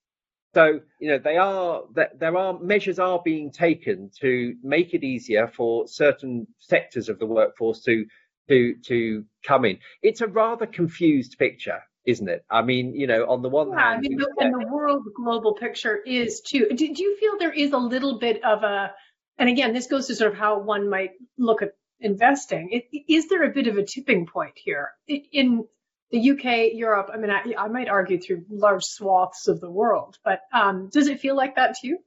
So, 0.55 0.81
you 1.01 1.11
know, 1.11 1.19
they 1.19 1.37
are 1.37 1.83
there 1.93 2.37
are 2.37 2.59
measures 2.59 2.99
are 2.99 3.21
being 3.23 3.51
taken 3.51 4.11
to 4.21 4.57
make 4.63 4.95
it 4.95 5.05
easier 5.05 5.47
for 5.47 5.87
certain 5.87 6.47
sectors 6.59 7.09
of 7.09 7.19
the 7.19 7.27
workforce 7.27 7.83
to 7.83 8.07
to 8.49 8.75
to 8.87 9.25
come 9.45 9.65
in. 9.65 9.79
It's 10.03 10.23
a 10.23 10.27
rather 10.27 10.67
confused 10.67 11.39
picture, 11.39 11.81
isn't 12.09 12.29
it? 12.29 12.45
I 12.51 12.63
mean, 12.63 12.95
you 12.95 13.07
know, 13.07 13.27
on 13.29 13.43
the 13.43 13.49
one 13.49 13.71
yeah, 13.71 13.91
hand, 13.91 13.99
I 13.99 14.09
mean, 14.09 14.19
and 14.39 14.55
the 14.55 14.67
world 14.67 15.07
global 15.15 15.55
picture 15.55 15.97
is 15.97 16.41
too. 16.41 16.69
Do, 16.71 16.95
do 16.95 17.03
you 17.03 17.17
feel 17.19 17.39
there 17.39 17.53
is 17.53 17.73
a 17.73 17.79
little 17.79 18.19
bit 18.19 18.43
of 18.45 18.63
a, 18.63 18.93
and 19.39 19.49
again, 19.49 19.73
this 19.75 19.87
goes 19.87 20.07
to 20.07 20.15
sort 20.15 20.33
of 20.33 20.39
how 20.39 20.59
one 20.61 20.89
might 20.89 21.11
look 21.37 21.63
at 21.63 21.73
investing. 22.01 22.71
It, 22.71 23.05
is 23.13 23.29
there 23.29 23.43
a 23.43 23.51
bit 23.51 23.67
of 23.67 23.77
a 23.77 23.85
tipping 23.85 24.27
point 24.27 24.55
here 24.57 24.91
in 25.07 25.65
the 26.11 26.31
UK, 26.31 26.73
Europe, 26.73 27.11
I 27.13 27.19
mean, 27.19 27.31
I, 27.31 27.43
I 27.59 27.69
might 27.69 27.89
argue 27.89 28.19
through 28.19 28.47
large 28.49 28.85
swaths 28.85 29.47
of 29.47 29.61
the 29.61 29.71
world, 29.71 30.17
but 30.25 30.41
um, 30.53 30.89
does 30.91 31.07
it 31.07 31.21
feel 31.21 31.37
like 31.37 31.57
that 31.57 31.75
to 31.77 31.87
you? 31.87 31.99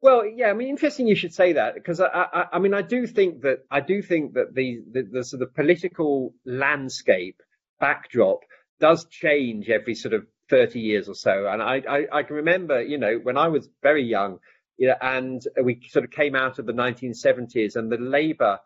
Well, 0.00 0.24
yeah, 0.24 0.48
I 0.48 0.54
mean, 0.54 0.68
interesting 0.68 1.06
you 1.06 1.14
should 1.14 1.34
say 1.34 1.52
that 1.52 1.74
because 1.74 2.00
I, 2.00 2.06
I, 2.06 2.46
I 2.54 2.58
mean, 2.58 2.72
I 2.72 2.80
do 2.80 3.06
think 3.06 3.42
that 3.42 3.58
I 3.70 3.80
do 3.80 4.00
think 4.00 4.32
that 4.32 4.54
the, 4.54 4.80
the, 4.90 5.02
the 5.02 5.24
sort 5.24 5.42
of 5.42 5.54
political 5.54 6.32
landscape 6.46 7.36
backdrop 7.78 8.40
does 8.80 9.04
change 9.06 9.68
every 9.68 9.94
sort 9.94 10.14
of 10.14 10.26
30 10.48 10.80
years 10.80 11.08
or 11.08 11.14
so. 11.14 11.46
And 11.46 11.62
I, 11.62 11.82
I, 11.88 12.06
I 12.12 12.22
can 12.24 12.36
remember, 12.36 12.82
you 12.82 12.98
know, 12.98 13.20
when 13.22 13.36
I 13.36 13.48
was 13.48 13.68
very 13.82 14.04
young, 14.04 14.38
you 14.76 14.88
know, 14.88 14.96
and 15.00 15.42
we 15.62 15.80
sort 15.88 16.04
of 16.04 16.10
came 16.10 16.34
out 16.34 16.58
of 16.58 16.66
the 16.66 16.72
1970s 16.72 17.76
and 17.76 17.90
the 17.90 17.98
Labour 17.98 18.58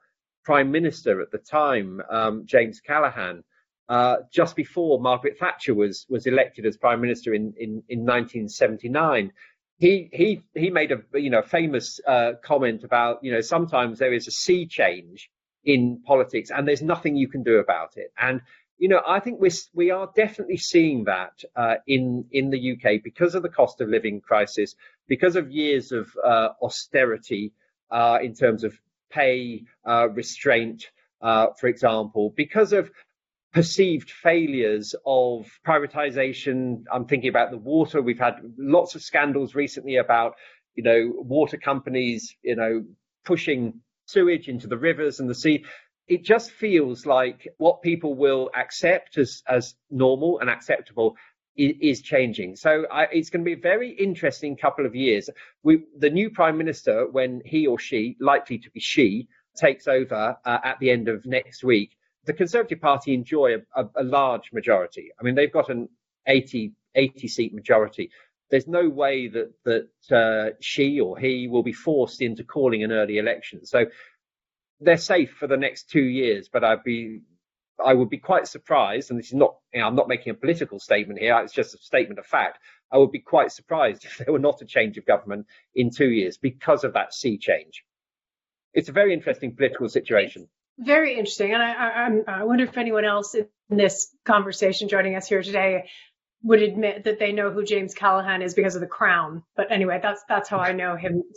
prime 0.45 0.71
minister 0.71 1.21
at 1.21 1.31
the 1.31 1.39
time, 1.39 2.01
um, 2.11 2.45
James 2.47 2.81
Callaghan, 2.81 3.43
uh, 3.89 4.17
just 4.33 4.57
before 4.57 5.01
Margaret 5.01 5.39
Thatcher 5.39 5.75
was 5.75 6.07
was 6.09 6.27
elected 6.27 6.65
as 6.65 6.77
prime 6.77 7.01
minister 7.01 7.35
in 7.35 7.53
in, 7.59 7.83
in 7.89 8.01
1979. 8.01 9.33
He 9.79 10.09
he 10.13 10.43
he 10.55 10.71
made 10.71 10.93
a 10.93 11.03
you 11.19 11.31
know 11.31 11.43
famous 11.43 12.01
uh, 12.07 12.33
comment 12.43 12.85
about 12.85 13.23
you 13.23 13.33
know 13.33 13.41
sometimes 13.41 13.99
there 13.99 14.15
is 14.15 14.27
a 14.27 14.31
sea 14.31 14.67
change 14.67 15.31
in 15.65 16.03
politics 16.07 16.51
and 16.51 16.69
there's 16.69 16.83
nothing 16.83 17.17
you 17.17 17.29
can 17.29 17.43
do 17.43 17.59
about 17.59 17.97
it. 17.97 18.13
And 18.19 18.41
you 18.79 18.89
know 18.89 19.01
I 19.07 19.21
think 19.21 19.41
we 19.41 19.51
we 19.75 19.91
are 19.91 20.11
definitely 20.15 20.57
seeing 20.57 21.05
that 21.05 21.43
uh, 21.57 21.77
in 21.87 22.27
in 22.33 22.51
the 22.51 22.73
UK 22.73 23.03
because 23.03 23.35
of 23.35 23.43
the 23.43 23.49
cost 23.49 23.81
of 23.81 23.89
living 23.89 24.21
crisis, 24.21 24.75
because 25.09 25.37
of 25.37 25.51
years 25.51 25.93
of 25.93 26.09
uh, 26.23 26.49
austerity 26.63 27.53
uh, 27.91 28.19
in 28.23 28.35
terms 28.35 28.65
of 28.65 28.79
pay 29.11 29.65
uh, 29.87 30.09
restraint. 30.11 30.91
for 31.21 31.67
example, 31.67 32.33
because 32.37 32.73
of 32.73 32.91
perceived 33.55 34.11
failures 34.11 34.95
of 35.07 35.47
privatization. 35.67 36.83
I'm 36.93 37.07
thinking 37.07 37.29
about 37.29 37.53
the 37.53 37.57
water. 37.57 38.03
We've 38.03 38.19
had 38.19 38.41
lots 38.59 38.97
of 38.97 39.03
scandals 39.03 39.55
recently 39.55 39.97
about, 39.97 40.35
you 40.75 40.83
know, 40.83 41.13
water 41.15 41.57
companies, 41.57 42.35
you 42.43 42.57
know, 42.57 42.85
pushing 43.25 43.81
sewage 44.07 44.49
into 44.49 44.67
the 44.67 44.77
rivers 44.77 45.21
and 45.21 45.31
the 45.31 45.35
sea. 45.35 45.65
It 46.07 46.25
just 46.25 46.51
feels 46.51 47.07
like 47.07 47.49
what 47.59 47.83
people 47.83 48.15
will 48.15 48.51
accept 48.55 49.17
as, 49.17 49.43
as 49.49 49.75
normal 49.91 50.41
and 50.41 50.51
acceptable 50.51 51.17
is, 51.57 52.03
changing. 52.03 52.57
So 52.57 52.85
I, 52.91 53.05
it's 53.13 53.31
going 53.31 53.45
to 53.45 53.49
be 53.49 53.59
a 53.59 53.63
very 53.63 53.91
interesting 53.91 54.57
couple 54.57 54.87
of 54.87 54.95
years. 54.95 55.31
We, 55.63 55.85
the 55.97 56.11
new 56.11 56.31
prime 56.31 56.59
minister, 56.59 57.07
when 57.11 57.43
he 57.45 57.67
or 57.67 57.79
she, 57.79 58.17
likely 58.21 58.59
to 58.59 58.71
be 58.71 58.81
she, 58.81 59.29
takes 59.57 59.87
over 59.87 60.37
uh, 60.45 60.59
at 60.65 60.79
the 60.81 60.91
end 60.91 61.09
of 61.09 61.25
next 61.25 61.63
week, 61.63 61.97
the 62.27 62.33
Conservative 62.33 62.81
Party 62.81 63.15
enjoy 63.15 63.55
a, 63.55 63.83
a, 63.83 63.89
a, 63.97 64.03
large 64.03 64.51
majority. 64.53 65.11
I 65.19 65.23
mean, 65.23 65.35
they've 65.35 65.53
got 65.53 65.69
an 65.69 65.89
80, 66.27 66.73
80 66.95 67.29
seat 67.29 67.55
majority. 67.55 68.11
There's 68.51 68.67
no 68.67 68.89
way 68.89 69.29
that 69.29 69.53
that 69.65 69.89
uh, 70.15 70.55
she 70.61 71.01
or 71.01 71.19
he 71.19 71.49
will 71.49 71.63
be 71.63 71.73
forced 71.73 72.21
into 72.21 72.45
calling 72.45 72.83
an 72.83 72.93
early 72.93 73.19
election. 73.19 73.65
So 73.65 73.87
they're 74.81 74.97
safe 74.97 75.33
for 75.39 75.47
the 75.47 75.57
next 75.57 75.91
two 75.91 76.03
years. 76.03 76.49
But 76.53 76.65
I'd 76.65 76.85
be, 76.85 77.21
I 77.85 77.95
would 77.95 78.11
be 78.11 78.19
quite 78.19 78.47
surprised, 78.47 79.11
and 79.11 79.19
this 79.19 79.29
is 79.29 79.35
not, 79.35 79.57
you 79.73 79.81
know, 79.81 79.87
I'm 79.87 79.97
not 79.97 80.09
making 80.09 80.31
a 80.31 80.35
political 80.35 80.79
statement 80.79 81.19
here. 81.19 81.39
It's 81.43 81.53
just 81.53 81.75
a 81.75 81.79
statement 81.79 82.19
of 82.19 82.27
fact. 82.27 82.59
I 82.93 82.99
would 82.99 83.11
be 83.13 83.21
quite 83.21 83.53
surprised 83.53 84.05
if 84.05 84.19
there 84.19 84.33
were 84.33 84.39
not 84.39 84.63
a 84.63 84.67
change 84.67 84.99
of 84.99 85.07
government 85.07 85.47
in 85.75 85.91
two 85.91 86.09
years 86.09 86.37
because 86.37 86.85
of 86.85 86.95
that 86.95 87.15
sea 87.15 87.39
change. 87.39 87.85
It's 88.73 88.89
a 88.89 88.93
very 88.93 89.15
interesting 89.15 89.55
political 89.55 89.89
situation 89.89 90.49
Very 90.79 91.13
interesting. 91.13 91.55
And 91.55 91.63
I, 91.63 91.73
I, 91.73 92.41
I 92.41 92.45
wonder 92.45 92.65
if 92.65 92.77
anyone 92.77 93.05
else 93.05 93.35
in 93.35 93.47
this 93.71 94.13
conversation 94.25 94.89
joining 94.89 95.15
us 95.15 95.29
here 95.29 95.43
today 95.43 95.89
would 96.45 96.63
admit 96.63 97.05
that 97.05 97.19
they 97.19 97.33
know 97.33 97.51
who 97.51 97.65
James 97.65 97.95
Callaghan 97.95 98.43
is 98.43 98.55
because 98.55 98.75
of 98.75 98.83
the 98.83 98.87
crown. 98.87 99.43
But 99.57 99.73
anyway, 99.73 99.99
that's 100.01 100.23
that's 100.29 100.49
how 100.49 100.59
I 100.59 100.73
know 100.73 100.95
him. 100.95 101.23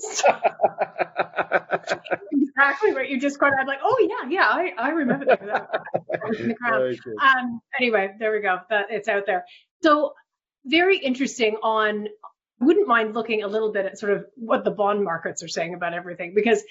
exactly 2.32 2.94
what 2.94 3.10
you 3.10 3.20
just 3.20 3.40
quoted. 3.40 3.58
I'm 3.60 3.68
like, 3.68 3.80
oh 3.84 4.08
yeah, 4.10 4.30
yeah, 4.30 4.48
I, 4.48 4.74
I 4.78 4.90
remember 4.90 5.26
that. 5.26 5.38
the 5.40 6.56
crown. 6.56 6.96
Um, 7.22 7.62
anyway, 7.80 8.16
there 8.20 8.34
we 8.34 8.42
go. 8.42 8.60
That 8.70 8.88
it's 8.90 9.08
out 9.08 9.26
there. 9.26 9.46
So 9.82 10.14
very 10.66 10.98
interesting 10.98 11.56
on 11.64 12.08
wouldn't 12.60 12.88
mind 12.88 13.14
looking 13.14 13.44
a 13.44 13.48
little 13.48 13.72
bit 13.72 13.86
at 13.86 14.00
sort 14.00 14.12
of 14.12 14.26
what 14.36 14.64
the 14.66 14.72
bond 14.72 15.04
markets 15.04 15.44
are 15.44 15.48
saying 15.48 15.74
about 15.74 15.94
everything 15.94 16.34
because 16.36 16.64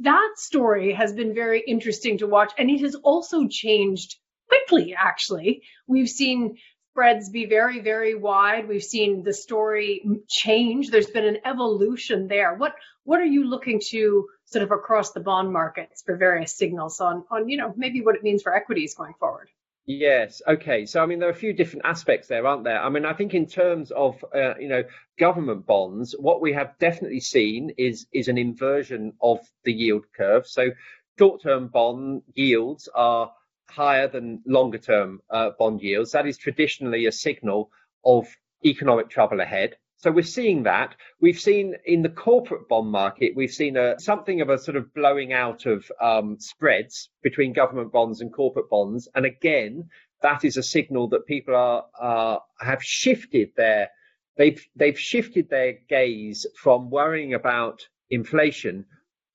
that 0.00 0.32
story 0.36 0.92
has 0.94 1.12
been 1.12 1.34
very 1.34 1.62
interesting 1.66 2.18
to 2.18 2.26
watch 2.26 2.52
and 2.58 2.70
it 2.70 2.80
has 2.80 2.94
also 2.94 3.46
changed 3.46 4.16
quickly 4.48 4.94
actually 4.98 5.62
we've 5.86 6.08
seen 6.08 6.56
spreads 6.94 7.28
be 7.28 7.46
very, 7.46 7.80
very 7.80 8.14
wide. 8.14 8.68
We've 8.68 8.82
seen 8.82 9.24
the 9.24 9.34
story 9.34 10.00
change. 10.28 10.90
There's 10.90 11.10
been 11.10 11.24
an 11.24 11.38
evolution 11.44 12.28
there. 12.28 12.54
What 12.54 12.76
what 13.02 13.18
are 13.18 13.26
you 13.26 13.44
looking 13.48 13.80
to 13.90 14.28
sort 14.44 14.62
of 14.62 14.70
across 14.70 15.10
the 15.10 15.18
bond 15.18 15.52
markets 15.52 16.02
for 16.06 16.16
various 16.16 16.56
signals 16.56 17.00
on 17.00 17.24
on 17.32 17.48
you 17.48 17.56
know 17.56 17.74
maybe 17.76 18.00
what 18.00 18.14
it 18.14 18.22
means 18.22 18.42
for 18.42 18.54
equities 18.54 18.94
going 18.94 19.14
forward? 19.18 19.48
Yes. 19.86 20.40
Okay. 20.46 20.86
So 20.86 21.02
I 21.02 21.06
mean, 21.06 21.18
there 21.18 21.28
are 21.28 21.32
a 21.32 21.42
few 21.46 21.52
different 21.52 21.84
aspects 21.84 22.28
there, 22.28 22.46
aren't 22.46 22.62
there? 22.62 22.80
I 22.80 22.88
mean, 22.90 23.04
I 23.04 23.12
think 23.12 23.34
in 23.34 23.46
terms 23.46 23.90
of 23.90 24.24
uh, 24.32 24.56
you 24.56 24.68
know 24.68 24.84
government 25.18 25.66
bonds, 25.66 26.14
what 26.16 26.40
we 26.40 26.52
have 26.52 26.78
definitely 26.78 27.20
seen 27.20 27.72
is 27.76 28.06
is 28.12 28.28
an 28.28 28.38
inversion 28.38 29.14
of 29.20 29.40
the 29.64 29.72
yield 29.72 30.04
curve. 30.16 30.46
So 30.46 30.70
short-term 31.18 31.68
bond 31.68 32.22
yields 32.34 32.88
are 32.94 33.32
higher 33.68 34.08
than 34.08 34.42
longer 34.46 34.78
term 34.78 35.20
uh, 35.30 35.50
bond 35.58 35.80
yields. 35.80 36.12
That 36.12 36.26
is 36.26 36.38
traditionally 36.38 37.06
a 37.06 37.12
signal 37.12 37.70
of 38.04 38.26
economic 38.64 39.10
trouble 39.10 39.40
ahead. 39.40 39.76
So 39.96 40.10
we're 40.10 40.22
seeing 40.22 40.64
that. 40.64 40.94
We've 41.20 41.38
seen 41.38 41.76
in 41.86 42.02
the 42.02 42.10
corporate 42.10 42.68
bond 42.68 42.90
market, 42.90 43.32
we've 43.34 43.50
seen 43.50 43.76
a, 43.76 43.98
something 43.98 44.42
of 44.42 44.50
a 44.50 44.58
sort 44.58 44.76
of 44.76 44.92
blowing 44.92 45.32
out 45.32 45.64
of 45.64 45.90
um, 46.00 46.36
spreads 46.38 47.08
between 47.22 47.54
government 47.54 47.90
bonds 47.90 48.20
and 48.20 48.32
corporate 48.32 48.68
bonds. 48.68 49.08
And 49.14 49.24
again, 49.24 49.88
that 50.20 50.44
is 50.44 50.56
a 50.56 50.62
signal 50.62 51.08
that 51.08 51.26
people 51.26 51.54
are 51.54 51.84
uh, 51.98 52.38
have 52.60 52.82
shifted 52.82 53.50
their 53.56 53.90
they've 54.36 54.62
they've 54.76 54.98
shifted 54.98 55.48
their 55.48 55.78
gaze 55.88 56.46
from 56.56 56.90
worrying 56.90 57.34
about 57.34 57.80
inflation 58.10 58.84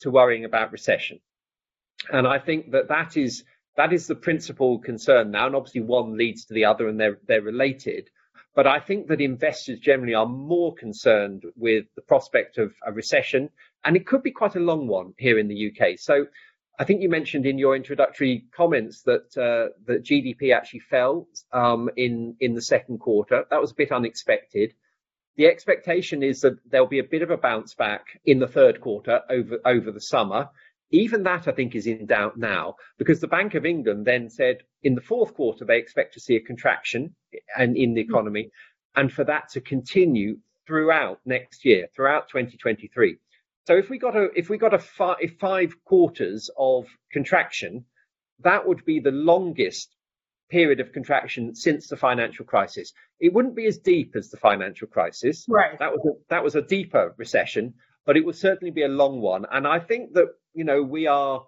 to 0.01 0.11
worrying 0.11 0.45
about 0.45 0.71
recession. 0.71 1.19
And 2.11 2.27
I 2.27 2.39
think 2.39 2.71
that 2.71 2.89
that 2.89 3.17
is 3.17 3.43
that 3.79 3.93
is 3.93 4.07
the 4.07 4.15
principal 4.15 4.77
concern 4.77 5.31
now, 5.31 5.47
and 5.47 5.55
obviously 5.55 5.79
one 5.79 6.17
leads 6.17 6.43
to 6.43 6.53
the 6.53 6.65
other, 6.65 6.89
and 6.89 6.99
they're 6.99 7.17
they're 7.27 7.41
related. 7.41 8.09
But 8.53 8.67
I 8.67 8.81
think 8.81 9.07
that 9.07 9.21
investors 9.21 9.79
generally 9.79 10.15
are 10.15 10.25
more 10.25 10.75
concerned 10.75 11.45
with 11.55 11.85
the 11.95 12.01
prospect 12.01 12.57
of 12.57 12.73
a 12.85 12.91
recession, 12.91 13.49
and 13.85 13.95
it 13.95 14.05
could 14.05 14.21
be 14.21 14.31
quite 14.31 14.57
a 14.57 14.59
long 14.59 14.87
one 14.87 15.13
here 15.17 15.39
in 15.39 15.47
the 15.47 15.71
UK. 15.71 15.97
So 15.97 16.25
I 16.77 16.83
think 16.83 17.01
you 17.01 17.07
mentioned 17.07 17.45
in 17.45 17.57
your 17.57 17.73
introductory 17.73 18.47
comments 18.53 19.03
that 19.03 19.37
uh, 19.37 19.71
that 19.85 20.03
GDP 20.03 20.53
actually 20.53 20.81
fell 20.81 21.29
um, 21.53 21.89
in 21.95 22.35
in 22.41 22.55
the 22.55 22.61
second 22.61 22.99
quarter. 22.99 23.45
That 23.49 23.61
was 23.61 23.71
a 23.71 23.75
bit 23.75 23.93
unexpected. 23.93 24.73
The 25.37 25.45
expectation 25.45 26.21
is 26.21 26.41
that 26.41 26.57
there'll 26.69 26.87
be 26.87 26.99
a 26.99 27.13
bit 27.15 27.21
of 27.21 27.29
a 27.29 27.37
bounce 27.37 27.75
back 27.75 28.19
in 28.25 28.39
the 28.39 28.47
third 28.47 28.81
quarter 28.81 29.21
over 29.29 29.59
over 29.63 29.89
the 29.89 30.01
summer. 30.01 30.49
Even 30.91 31.23
that, 31.23 31.47
I 31.47 31.51
think, 31.51 31.75
is 31.75 31.87
in 31.87 32.05
doubt 32.07 32.37
now 32.37 32.75
because 32.97 33.19
the 33.19 33.27
Bank 33.27 33.53
of 33.53 33.65
England 33.65 34.05
then 34.05 34.29
said 34.29 34.57
in 34.83 34.95
the 34.95 35.01
fourth 35.01 35.33
quarter 35.35 35.65
they 35.65 35.77
expect 35.77 36.13
to 36.15 36.19
see 36.19 36.35
a 36.35 36.41
contraction 36.41 37.15
and 37.57 37.77
in 37.77 37.93
the 37.93 38.03
hmm. 38.03 38.09
economy, 38.09 38.49
and 38.95 39.11
for 39.11 39.23
that 39.23 39.49
to 39.49 39.61
continue 39.61 40.37
throughout 40.65 41.19
next 41.25 41.65
year, 41.65 41.87
throughout 41.95 42.27
2023. 42.29 43.17
So 43.67 43.77
if 43.77 43.89
we 43.89 43.99
got 43.99 44.15
a 44.15 44.29
if 44.35 44.49
we 44.49 44.57
got 44.57 44.73
a 44.73 44.79
five, 44.79 45.17
five 45.39 45.73
quarters 45.83 46.49
of 46.57 46.87
contraction, 47.11 47.85
that 48.39 48.67
would 48.67 48.83
be 48.85 48.99
the 48.99 49.11
longest 49.11 49.95
period 50.49 50.79
of 50.79 50.91
contraction 50.91 51.53
since 51.53 51.87
the 51.87 51.97
financial 51.97 52.45
crisis. 52.45 52.91
It 53.19 53.33
wouldn't 53.33 53.55
be 53.55 53.67
as 53.67 53.77
deep 53.77 54.15
as 54.15 54.29
the 54.29 54.37
financial 54.37 54.87
crisis. 54.87 55.45
Right. 55.47 55.77
That 55.77 55.91
was 55.91 56.01
a, 56.05 56.11
that 56.29 56.43
was 56.43 56.55
a 56.55 56.61
deeper 56.61 57.13
recession, 57.17 57.75
but 58.09 58.17
it 58.17 58.25
will 58.25 58.33
certainly 58.33 58.71
be 58.71 58.81
a 58.81 58.87
long 58.87 59.21
one. 59.21 59.45
And 59.51 59.67
I 59.67 59.77
think 59.77 60.13
that 60.13 60.29
you 60.55 60.63
know 60.63 60.81
we 60.81 61.05
are 61.05 61.45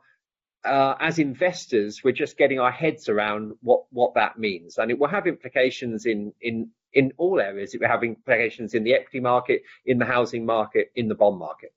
uh, 0.64 0.94
as 1.00 1.18
investors 1.18 2.04
we're 2.04 2.12
just 2.12 2.38
getting 2.38 2.60
our 2.60 2.70
heads 2.72 3.10
around 3.10 3.54
what 3.64 3.86
what 3.90 4.14
that 4.14 4.38
means, 4.38 4.78
and 4.78 4.92
it 4.92 5.00
will 5.00 5.08
have 5.08 5.26
implications 5.26 6.06
in 6.06 6.34
in 6.40 6.70
in 6.94 7.14
all 7.18 7.40
areas. 7.40 7.74
It 7.74 7.82
will 7.82 7.88
have 7.88 8.04
implications 8.04 8.76
in 8.76 8.84
the 8.84 8.94
equity 8.94 9.22
market, 9.22 9.64
in 9.88 9.98
the 9.98 10.06
housing 10.06 10.46
market, 10.46 10.92
in 10.96 11.08
the 11.08 11.16
bond 11.16 11.40
market. 11.40 11.74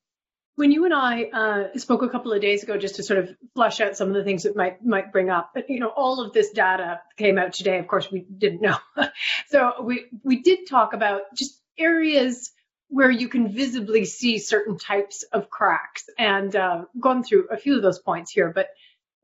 When 0.57 0.71
you 0.71 0.85
and 0.85 0.93
I 0.93 1.23
uh, 1.33 1.79
spoke 1.79 2.03
a 2.03 2.11
couple 2.11 2.35
of 2.35 2.43
days 2.43 2.63
ago, 2.63 2.77
just 2.77 2.97
to 2.97 3.03
sort 3.03 3.21
of 3.21 3.35
flush 3.55 3.81
out 3.81 3.97
some 3.97 4.09
of 4.09 4.15
the 4.15 4.23
things 4.23 4.43
that 4.43 4.55
might 4.55 4.85
might 4.85 5.13
bring 5.13 5.31
up, 5.31 5.57
you 5.67 5.81
know, 5.81 5.89
all 5.97 6.21
of 6.21 6.35
this 6.35 6.51
data 6.51 7.01
came 7.17 7.39
out 7.39 7.55
today. 7.55 7.79
Of 7.79 7.87
course, 7.87 8.13
we 8.13 8.21
didn't 8.21 8.61
know, 8.61 8.77
so 9.49 9.83
we 9.83 10.05
we 10.23 10.43
did 10.43 10.69
talk 10.69 10.93
about 10.93 11.23
just 11.35 11.59
areas 11.79 12.53
where 12.95 13.11
you 13.11 13.29
can 13.29 13.49
visibly 13.49 14.05
see 14.05 14.39
certain 14.39 14.79
types 14.79 15.25
of 15.25 15.51
cracks. 15.51 16.09
And 16.17 16.55
uh, 16.55 16.85
gone 17.01 17.25
through 17.25 17.49
a 17.51 17.57
few 17.57 17.77
of 17.77 17.83
those 17.83 17.99
points 17.99 18.31
here 18.31 18.53
but 18.55 18.69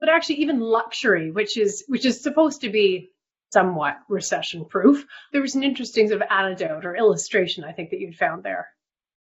but 0.00 0.08
actually 0.08 0.36
even 0.36 0.58
luxury 0.58 1.30
which 1.30 1.56
is 1.56 1.84
which 1.86 2.04
is 2.04 2.22
supposed 2.22 2.62
to 2.62 2.70
be 2.70 3.10
somewhat 3.52 3.98
recession 4.08 4.64
proof 4.64 5.06
there 5.32 5.42
was 5.42 5.54
an 5.54 5.62
interesting 5.62 6.08
sort 6.08 6.22
of 6.22 6.28
anecdote 6.30 6.84
or 6.84 6.96
illustration 6.96 7.64
i 7.64 7.72
think 7.72 7.90
that 7.90 8.00
you'd 8.00 8.16
found 8.16 8.42
there 8.42 8.68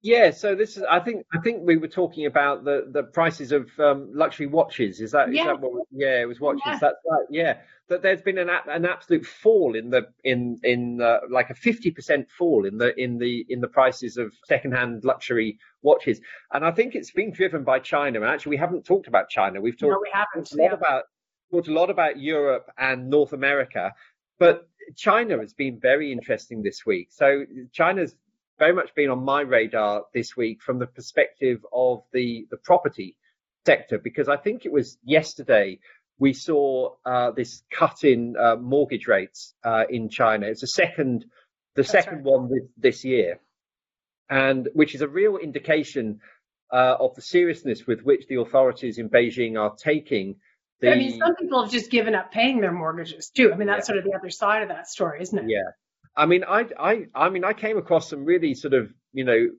yeah, 0.02 0.30
so 0.30 0.54
this 0.54 0.76
is. 0.76 0.84
I 0.88 1.00
think. 1.00 1.26
I 1.34 1.38
think 1.40 1.62
we 1.64 1.76
were 1.76 1.88
talking 1.88 2.26
about 2.26 2.64
the 2.64 2.86
the 2.92 3.02
prices 3.02 3.50
of 3.50 3.68
um, 3.80 4.10
luxury 4.14 4.46
watches. 4.46 5.00
Is 5.00 5.10
that? 5.10 5.32
Yeah. 5.32 5.42
Is 5.42 5.46
that 5.46 5.60
what? 5.60 5.86
Yeah, 5.90 6.20
it 6.20 6.26
was 6.26 6.40
watches. 6.40 6.62
Yeah. 6.66 6.78
That's 6.80 6.98
right. 7.10 7.26
Yeah, 7.30 7.56
that 7.88 8.02
there's 8.02 8.22
been 8.22 8.38
an 8.38 8.48
an 8.48 8.84
absolute 8.84 9.26
fall 9.26 9.74
in 9.74 9.90
the 9.90 10.06
in 10.22 10.60
in 10.62 11.00
uh, 11.02 11.20
like 11.28 11.50
a 11.50 11.54
fifty 11.54 11.90
percent 11.90 12.30
fall 12.30 12.64
in 12.64 12.78
the 12.78 12.94
in 13.00 13.18
the 13.18 13.44
in 13.48 13.60
the 13.60 13.66
prices 13.68 14.16
of 14.16 14.32
secondhand 14.46 15.04
luxury 15.04 15.58
watches, 15.82 16.20
and 16.52 16.64
I 16.64 16.70
think 16.70 16.94
it's 16.94 17.10
been 17.10 17.32
driven 17.32 17.64
by 17.64 17.80
China. 17.80 18.20
And 18.20 18.30
actually, 18.30 18.50
we 18.50 18.56
haven't 18.58 18.84
talked 18.84 19.08
about 19.08 19.28
China. 19.28 19.60
We've 19.60 19.76
talked, 19.76 19.90
no, 19.92 19.98
we 20.00 20.10
haven't. 20.12 20.52
a 20.52 20.56
lot 20.56 20.64
Yeah. 20.70 20.74
about 20.74 21.04
talked 21.50 21.68
a 21.68 21.72
lot 21.72 21.90
about 21.90 22.20
Europe 22.20 22.70
and 22.78 23.10
North 23.10 23.32
America, 23.32 23.92
but 24.38 24.68
China 24.96 25.38
has 25.38 25.54
been 25.54 25.80
very 25.80 26.12
interesting 26.12 26.62
this 26.62 26.86
week. 26.86 27.08
So 27.10 27.44
China's 27.72 28.14
very 28.58 28.72
much 28.72 28.94
been 28.94 29.10
on 29.10 29.24
my 29.24 29.40
radar 29.40 30.04
this 30.12 30.36
week 30.36 30.60
from 30.62 30.78
the 30.78 30.86
perspective 30.86 31.64
of 31.72 32.02
the 32.12 32.46
the 32.50 32.56
property 32.58 33.16
sector 33.66 33.98
because 33.98 34.28
I 34.28 34.36
think 34.36 34.64
it 34.64 34.72
was 34.72 34.98
yesterday 35.04 35.78
we 36.18 36.32
saw 36.32 36.94
uh, 37.06 37.30
this 37.30 37.62
cut 37.70 38.02
in 38.02 38.34
uh, 38.36 38.56
mortgage 38.56 39.06
rates 39.06 39.54
uh, 39.64 39.84
in 39.88 40.08
China. 40.08 40.46
It's 40.46 40.62
the 40.62 40.66
second 40.66 41.24
the 41.76 41.82
That's 41.82 41.90
second 41.90 42.24
one 42.24 42.48
this, 42.48 42.64
this 42.76 43.04
year, 43.04 43.38
and 44.28 44.68
which 44.72 44.94
is 44.96 45.00
a 45.00 45.08
real 45.08 45.36
indication 45.36 46.20
uh, 46.72 46.96
of 46.98 47.14
the 47.14 47.22
seriousness 47.22 47.86
with 47.86 48.00
which 48.02 48.26
the 48.28 48.40
authorities 48.40 48.98
in 48.98 49.08
Beijing 49.08 49.56
are 49.58 49.74
taking 49.76 50.36
the. 50.80 50.90
I 50.90 50.96
mean, 50.96 51.20
some 51.20 51.36
people 51.36 51.62
have 51.62 51.70
just 51.70 51.90
given 51.90 52.16
up 52.16 52.32
paying 52.32 52.60
their 52.60 52.72
mortgages 52.72 53.30
too. 53.30 53.52
I 53.52 53.56
mean, 53.56 53.68
that's 53.68 53.88
Yeah. 53.88 53.94
sort 53.94 53.98
of 53.98 54.04
the 54.04 54.18
other 54.18 54.30
side 54.30 54.62
of 54.62 54.68
that 54.70 54.88
story, 54.88 55.22
isn't 55.22 55.38
it? 55.38 55.44
Yeah. 55.48 55.70
I 56.18 56.26
mean, 56.26 56.44
I, 56.44 56.66
I, 56.78 57.06
I 57.14 57.30
mean, 57.30 57.44
I 57.44 57.52
came 57.52 57.78
across 57.78 58.10
some 58.10 58.24
really 58.24 58.54
sort 58.54 58.74
of, 58.74 58.92
you 59.12 59.24
know, 59.24 59.50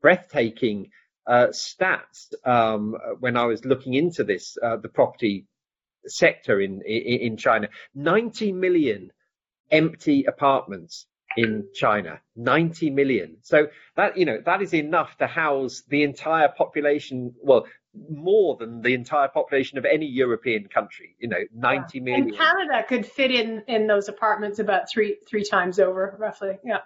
breathtaking 0.00 0.90
uh, 1.26 1.48
stats 1.48 2.32
um, 2.44 2.96
when 3.18 3.36
I 3.36 3.46
was 3.46 3.64
looking 3.64 3.94
into 3.94 4.22
this, 4.22 4.56
uh, 4.62 4.76
the 4.76 4.88
property 4.88 5.46
sector 6.06 6.60
in, 6.60 6.82
in 6.82 7.20
in 7.32 7.36
China. 7.36 7.68
90 7.94 8.52
million 8.52 9.10
empty 9.70 10.24
apartments 10.24 11.06
in 11.36 11.66
China. 11.74 12.20
90 12.36 12.90
million. 12.90 13.38
So 13.42 13.66
that, 13.96 14.16
you 14.16 14.24
know, 14.24 14.40
that 14.46 14.62
is 14.62 14.72
enough 14.72 15.16
to 15.18 15.26
house 15.26 15.82
the 15.88 16.04
entire 16.04 16.48
population. 16.48 17.34
Well, 17.42 17.66
more 18.10 18.56
than 18.56 18.82
the 18.82 18.94
entire 18.94 19.28
population 19.28 19.78
of 19.78 19.84
any 19.84 20.06
European 20.06 20.68
country. 20.68 21.16
You 21.18 21.28
know, 21.28 21.42
90 21.54 22.00
million. 22.00 22.28
And 22.28 22.36
Canada 22.36 22.84
could 22.88 23.06
fit 23.06 23.30
in 23.30 23.62
in 23.66 23.86
those 23.86 24.08
apartments 24.08 24.58
about 24.58 24.88
three 24.90 25.18
three 25.28 25.44
times 25.44 25.78
over, 25.78 26.16
roughly. 26.18 26.58
Yeah. 26.64 26.78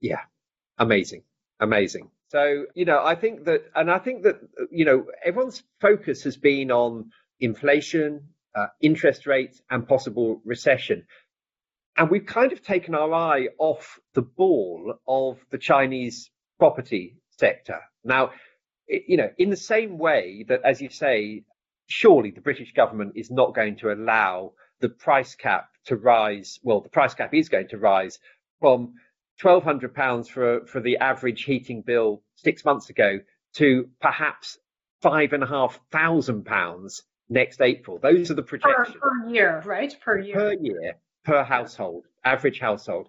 Yeah, 0.00 0.20
amazing, 0.78 1.22
amazing. 1.60 2.10
So 2.28 2.66
you 2.74 2.84
know, 2.84 3.02
I 3.04 3.14
think 3.14 3.44
that, 3.44 3.70
and 3.74 3.90
I 3.90 3.98
think 3.98 4.24
that 4.24 4.40
you 4.70 4.84
know, 4.84 5.06
everyone's 5.24 5.62
focus 5.80 6.24
has 6.24 6.36
been 6.36 6.70
on 6.70 7.10
inflation, 7.40 8.28
uh, 8.54 8.66
interest 8.80 9.26
rates, 9.26 9.62
and 9.70 9.86
possible 9.86 10.40
recession, 10.44 11.06
and 11.96 12.10
we've 12.10 12.26
kind 12.26 12.52
of 12.52 12.62
taken 12.62 12.94
our 12.94 13.12
eye 13.12 13.48
off 13.58 14.00
the 14.14 14.22
ball 14.22 14.94
of 15.06 15.38
the 15.50 15.58
Chinese 15.58 16.30
property 16.58 17.16
sector. 17.38 17.80
Now, 18.04 18.30
you 19.06 19.16
know, 19.16 19.30
in 19.38 19.50
the 19.50 19.56
same 19.56 19.98
way 19.98 20.44
that, 20.48 20.60
as 20.64 20.80
you 20.80 20.90
say, 20.90 21.44
surely 21.86 22.30
the 22.30 22.40
British 22.40 22.72
government 22.72 23.12
is 23.16 23.30
not 23.30 23.54
going 23.54 23.76
to 23.76 23.92
allow 23.92 24.52
the 24.80 24.88
price 24.88 25.34
cap 25.34 25.68
to 25.86 25.96
rise. 25.96 26.58
Well, 26.62 26.80
the 26.80 26.88
price 26.88 27.14
cap 27.14 27.34
is 27.34 27.48
going 27.48 27.68
to 27.68 27.78
rise 27.78 28.18
from 28.60 28.94
£1,200 29.40 30.28
for, 30.28 30.66
for 30.66 30.80
the 30.80 30.98
average 30.98 31.44
heating 31.44 31.82
bill 31.82 32.22
six 32.36 32.64
months 32.64 32.90
ago 32.90 33.20
to 33.54 33.88
perhaps 34.00 34.58
five 35.00 35.32
and 35.32 35.42
a 35.42 35.46
half 35.46 35.80
thousand 35.90 36.44
pounds 36.44 37.02
next 37.28 37.60
April. 37.60 37.98
Those 37.98 38.30
are 38.30 38.34
the 38.34 38.42
projections. 38.42 38.96
Per, 39.00 39.24
per, 39.24 39.28
year, 39.28 39.62
right? 39.64 39.94
Per 40.00 40.18
year. 40.18 40.34
Per 40.34 40.52
year, 40.54 40.94
per 41.24 41.42
household, 41.42 42.04
average 42.24 42.60
household. 42.60 43.08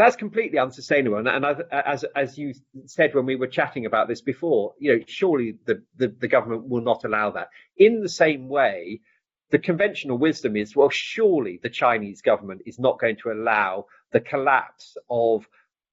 That's 0.00 0.16
completely 0.16 0.58
unsustainable. 0.58 1.18
And, 1.18 1.28
and 1.28 1.44
as, 1.70 2.06
as 2.16 2.38
you 2.38 2.54
said 2.86 3.14
when 3.14 3.26
we 3.26 3.36
were 3.36 3.46
chatting 3.46 3.84
about 3.84 4.08
this 4.08 4.22
before, 4.22 4.72
you 4.78 4.96
know, 4.96 5.04
surely 5.06 5.58
the, 5.66 5.82
the, 5.98 6.08
the 6.08 6.26
government 6.26 6.70
will 6.70 6.80
not 6.80 7.04
allow 7.04 7.32
that. 7.32 7.48
In 7.76 8.00
the 8.00 8.08
same 8.08 8.48
way, 8.48 9.02
the 9.50 9.58
conventional 9.58 10.16
wisdom 10.16 10.56
is, 10.56 10.74
well, 10.74 10.88
surely 10.88 11.60
the 11.62 11.68
Chinese 11.68 12.22
government 12.22 12.62
is 12.64 12.78
not 12.78 12.98
going 12.98 13.16
to 13.16 13.30
allow 13.30 13.84
the 14.10 14.20
collapse 14.20 14.96
of 15.10 15.46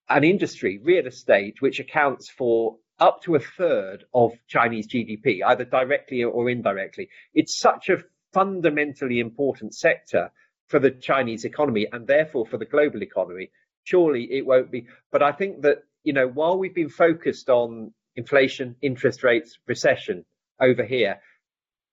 an 0.08 0.24
industry, 0.24 0.80
real 0.82 1.06
estate, 1.06 1.56
which 1.60 1.82
accounts 1.82 2.30
for 2.30 2.78
up 3.00 3.22
to 3.24 3.36
a 3.36 3.42
third 3.42 4.06
of 4.14 4.32
Chinese 4.48 4.88
GDP, 4.88 5.42
either 5.46 5.66
directly 5.66 6.24
or 6.24 6.50
indirectly. 6.50 7.10
It's 7.34 7.60
such 7.60 7.90
a 7.90 8.06
fundamentally 8.32 9.20
important 9.20 9.76
sector 9.76 10.32
for 10.68 10.80
the 10.80 10.92
Chinese 10.92 11.44
economy 11.44 11.88
and 11.92 12.08
therefore 12.08 12.46
for 12.46 12.58
the 12.58 12.64
global 12.64 13.04
economy. 13.04 13.52
Surely 13.88 14.28
it 14.32 14.46
won't 14.46 14.70
be. 14.70 14.88
But 15.14 15.24
I 15.24 15.32
think 15.32 15.62
that, 15.62 15.78
you 16.04 16.12
know, 16.12 16.28
while 16.28 16.58
we've 16.58 16.76
been 16.76 16.90
focused 16.90 17.50
on 17.50 17.94
inflation, 18.18 18.76
interest 18.82 19.24
rates, 19.24 19.60
recession 19.66 20.26
over 20.60 20.84
here, 20.84 21.22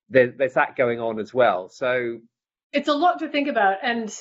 there, 0.08 0.34
there's 0.36 0.54
that 0.54 0.74
going 0.74 0.98
on 0.98 1.20
as 1.20 1.32
well. 1.32 1.68
So 1.68 2.18
it's 2.72 2.88
a 2.88 2.94
lot 2.94 3.20
to 3.20 3.28
think 3.28 3.46
about. 3.46 3.76
And 3.84 4.12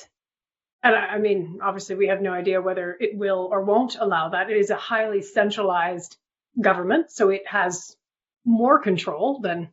and 0.84 0.94
I 0.94 1.18
mean, 1.18 1.58
obviously, 1.64 1.96
we 1.96 2.06
have 2.06 2.22
no 2.22 2.32
idea 2.32 2.62
whether 2.62 2.96
it 3.00 3.16
will 3.16 3.48
or 3.50 3.64
won't 3.64 3.96
allow 3.98 4.28
that. 4.28 4.50
It 4.50 4.56
is 4.56 4.70
a 4.70 4.76
highly 4.76 5.22
centralized 5.22 6.16
government, 6.60 7.10
so 7.10 7.30
it 7.30 7.42
has 7.48 7.96
more 8.44 8.78
control 8.78 9.40
than 9.40 9.70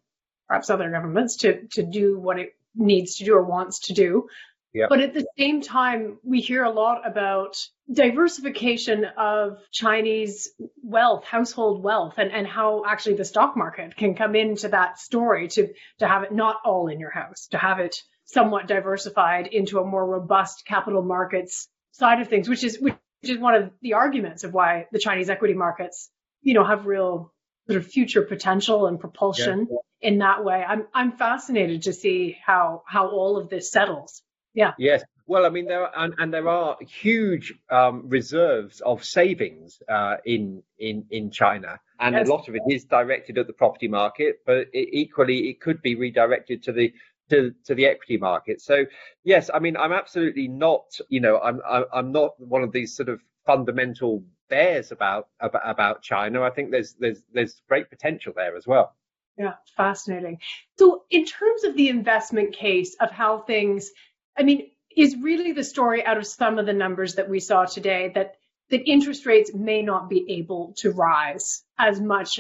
perhaps 0.48 0.72
other 0.72 0.90
governments 0.90 1.36
to 1.38 1.68
to 1.74 1.84
do 1.84 2.18
what 2.20 2.40
it 2.40 2.56
needs 2.74 3.18
to 3.18 3.26
do 3.26 3.36
or 3.36 3.44
wants 3.44 3.82
to 3.88 3.94
do. 3.94 4.28
Yep. 4.74 4.90
But 4.90 5.02
at 5.02 5.14
the 5.14 5.26
same 5.38 5.62
time, 5.62 6.20
we 6.24 6.40
hear 6.40 6.64
a 6.64 6.70
lot 6.70 7.06
about 7.06 7.58
diversification 7.92 9.06
of 9.18 9.60
Chinese 9.72 10.50
wealth, 10.82 11.26
household 11.26 11.84
wealth, 11.84 12.14
and, 12.18 12.32
and 12.32 12.48
how 12.48 12.86
actually 12.86 13.16
the 13.16 13.26
stock 13.26 13.58
market 13.58 13.98
can 13.98 14.16
come 14.16 14.34
into 14.34 14.70
that 14.70 14.98
story 14.98 15.50
to, 15.50 15.68
to 16.00 16.08
have 16.08 16.24
it 16.24 16.32
not 16.32 16.58
all 16.64 16.88
in 16.88 17.02
your 17.02 17.12
house, 17.12 17.48
to 17.48 17.58
have 17.58 17.80
it 17.80 17.98
somewhat 18.26 18.68
diversified 18.68 19.48
into 19.48 19.80
a 19.80 19.86
more 19.86 20.06
robust 20.06 20.66
capital 20.66 21.02
markets 21.02 21.68
side 21.92 22.22
of 22.22 22.30
things, 22.30 22.48
which 22.48 22.64
is 22.64 22.80
which 22.80 22.96
is 23.24 23.38
one 23.38 23.56
of 23.56 23.72
the 23.82 23.94
arguments 23.94 24.44
of 24.44 24.54
why 24.54 24.88
the 24.92 25.00
Chinese 25.00 25.30
equity 25.30 25.54
markets, 25.54 26.10
you 26.42 26.54
know, 26.54 26.64
have 26.64 26.86
real 26.86 27.34
sort 27.68 27.78
of 27.78 27.88
future 27.88 28.22
potential 28.22 28.88
and 28.88 29.00
propulsion 29.00 29.68
yeah. 29.70 30.10
in 30.10 30.20
that 30.20 30.44
way. 30.46 30.64
I'm 30.66 30.88
I'm 30.94 31.12
fascinated 31.12 31.84
to 31.84 31.94
see 31.94 32.38
how 32.44 32.84
how 32.88 33.10
all 33.10 33.38
of 33.38 33.50
this 33.50 33.70
settles. 33.70 34.22
Yeah. 34.54 34.74
Yes. 34.78 35.04
Well, 35.28 35.46
I 35.46 35.50
mean, 35.50 35.66
there 35.66 35.84
are, 35.84 35.92
and, 35.96 36.14
and 36.18 36.34
there 36.34 36.50
are 36.50 36.78
huge 36.82 37.54
um, 37.70 38.10
reserves 38.10 38.82
of 38.82 39.04
savings 39.04 39.82
uh, 39.88 40.18
in 40.26 40.62
in 40.78 41.06
in 41.10 41.32
China, 41.32 41.80
and 42.00 42.16
yes. 42.16 42.28
a 42.28 42.32
lot 42.32 42.50
of 42.50 42.56
it 42.56 42.62
is 42.70 42.84
directed 42.84 43.38
at 43.38 43.48
the 43.48 43.54
property 43.54 43.88
market, 43.88 44.40
but 44.46 44.68
it, 44.74 44.90
equally 44.92 45.50
it 45.50 45.62
could 45.62 45.82
be 45.82 45.96
redirected 45.96 46.64
to 46.64 46.74
the 46.74 46.94
to, 47.30 47.54
to 47.64 47.76
the 47.76 47.86
equity 47.86 48.18
market. 48.18 48.60
So 48.62 48.86
yes, 49.24 49.50
I 49.54 49.60
mean, 49.60 49.78
I'm 49.78 49.94
absolutely 49.94 50.50
not, 50.50 50.84
you 51.08 51.22
know, 51.22 51.40
I'm 51.40 51.62
I'm 51.94 52.12
not 52.12 52.32
one 52.40 52.64
of 52.64 52.74
these 52.74 52.96
sort 52.96 53.08
of 53.08 53.22
fundamental 53.46 54.24
bears 54.50 54.92
about 54.92 55.30
about, 55.40 55.62
about 55.64 56.02
China. 56.02 56.42
I 56.42 56.50
think 56.50 56.72
there's 56.72 56.94
there's 57.00 57.24
there's 57.34 57.62
great 57.70 57.90
potential 57.90 58.34
there 58.36 58.58
as 58.58 58.68
well. 58.68 58.96
Yeah, 59.38 59.54
fascinating. 59.78 60.40
So 60.78 61.04
in 61.10 61.26
terms 61.26 61.64
of 61.64 61.76
the 61.76 61.88
investment 61.88 62.54
case 62.54 62.96
of 63.00 63.12
how 63.12 63.40
things 63.40 63.92
I 64.38 64.44
mean, 64.44 64.72
is 64.96 65.16
really 65.18 65.54
the 65.54 65.64
story 65.64 66.06
out 66.06 66.18
of 66.18 66.28
some 66.28 66.60
of 66.60 66.66
the 66.66 66.74
numbers 66.74 67.16
that 67.16 67.30
we 67.30 67.40
saw 67.40 67.66
today 67.66 68.12
that 68.16 68.36
that 68.70 68.90
interest 68.90 69.26
rates 69.26 69.54
may 69.54 69.82
not 69.82 70.10
be 70.10 70.26
able 70.30 70.74
to 70.78 70.92
rise 70.92 71.64
as 71.78 72.00
much 72.00 72.40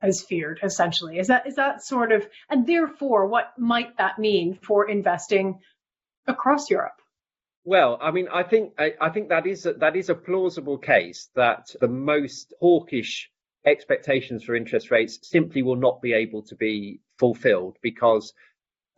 as 0.00 0.22
feared 0.22 0.60
essentially. 0.62 1.18
Is 1.18 1.28
that 1.28 1.46
is 1.46 1.56
that 1.56 1.84
sort 1.84 2.12
of 2.12 2.26
and 2.50 2.66
therefore 2.66 3.26
what 3.26 3.52
might 3.58 3.96
that 3.98 4.18
mean 4.18 4.58
for 4.62 4.88
investing 4.88 5.60
across 6.26 6.70
europe? 6.70 7.00
Well 7.64 7.98
i 8.00 8.10
mean 8.10 8.28
i 8.32 8.42
think 8.42 8.72
i, 8.78 8.94
I 9.00 9.10
think 9.10 9.28
that 9.28 9.46
is 9.46 9.66
a, 9.66 9.74
that 9.74 9.94
is 9.96 10.08
a 10.08 10.14
plausible 10.14 10.78
case 10.78 11.30
that 11.36 11.74
the 11.80 11.88
most 11.88 12.52
hawkish 12.60 13.30
expectations 13.64 14.42
for 14.42 14.56
interest 14.56 14.90
rates 14.90 15.20
simply 15.22 15.62
will 15.62 15.76
not 15.76 16.02
be 16.02 16.12
able 16.12 16.42
to 16.42 16.56
be 16.56 17.00
fulfilled 17.18 17.76
because 17.80 18.34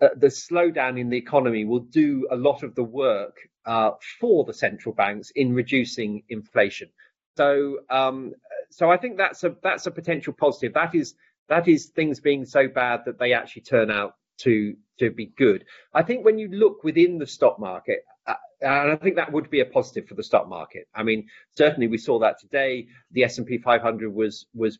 uh, 0.01 0.09
the 0.17 0.27
slowdown 0.27 0.99
in 0.99 1.09
the 1.09 1.17
economy 1.17 1.65
will 1.65 1.81
do 1.81 2.27
a 2.31 2.37
lot 2.37 2.63
of 2.63 2.75
the 2.75 2.83
work 2.83 3.37
uh, 3.67 3.93
for 4.21 4.45
the 4.45 4.53
central 4.53 4.95
banks 4.95 5.31
in 5.35 5.55
reducing 5.55 6.23
inflation. 6.29 6.89
So, 7.37 7.79
um, 7.91 8.35
so 8.71 8.91
I 8.91 8.97
think 8.97 9.17
that's 9.17 9.45
a 9.45 9.57
that's 9.63 9.87
a 9.87 9.91
potential 9.91 10.33
positive. 10.33 10.75
That 10.75 10.95
is 10.95 11.15
that 11.49 11.69
is 11.69 11.87
things 11.87 12.21
being 12.21 12.45
so 12.45 12.69
bad 12.69 13.03
that 13.07 13.19
they 13.19 13.33
actually 13.33 13.63
turn 13.63 13.91
out 13.91 14.15
to 14.39 14.77
to 14.99 15.11
be 15.11 15.27
good. 15.27 15.65
I 15.93 16.03
think 16.03 16.25
when 16.25 16.39
you 16.39 16.49
look 16.49 16.85
within 16.85 17.19
the 17.19 17.27
stock 17.27 17.59
market, 17.59 18.05
uh, 18.27 18.35
and 18.61 18.91
I 18.91 18.97
think 18.97 19.17
that 19.17 19.33
would 19.33 19.51
be 19.51 19.61
a 19.61 19.67
positive 19.67 20.09
for 20.09 20.15
the 20.15 20.23
stock 20.23 20.49
market. 20.49 20.89
I 20.95 21.03
mean, 21.03 21.29
certainly 21.57 21.89
we 21.89 21.99
saw 21.99 22.19
that 22.21 22.41
today. 22.41 22.87
The 23.11 23.25
S 23.25 23.39
and 23.39 23.47
P 23.47 23.59
500 23.59 24.13
was 24.13 24.47
was 24.55 24.79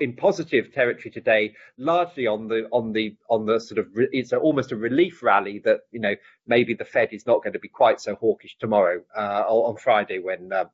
in 0.00 0.14
positive 0.14 0.72
territory 0.72 1.10
today, 1.10 1.54
largely 1.76 2.26
on 2.26 2.48
the 2.48 2.68
on 2.70 2.92
the 2.92 3.16
on 3.28 3.46
the 3.46 3.58
sort 3.60 3.78
of 3.78 3.86
it's 3.94 4.32
a, 4.32 4.38
almost 4.38 4.72
a 4.72 4.76
relief 4.76 5.22
rally 5.22 5.60
that 5.64 5.80
you 5.90 6.00
know 6.00 6.14
maybe 6.46 6.74
the 6.74 6.84
Fed 6.84 7.08
is 7.12 7.26
not 7.26 7.42
going 7.42 7.52
to 7.52 7.58
be 7.58 7.68
quite 7.68 8.00
so 8.00 8.14
hawkish 8.14 8.56
tomorrow 8.58 9.02
uh, 9.16 9.44
on 9.46 9.76
Friday 9.76 10.18
when 10.18 10.52
uh, 10.52 10.64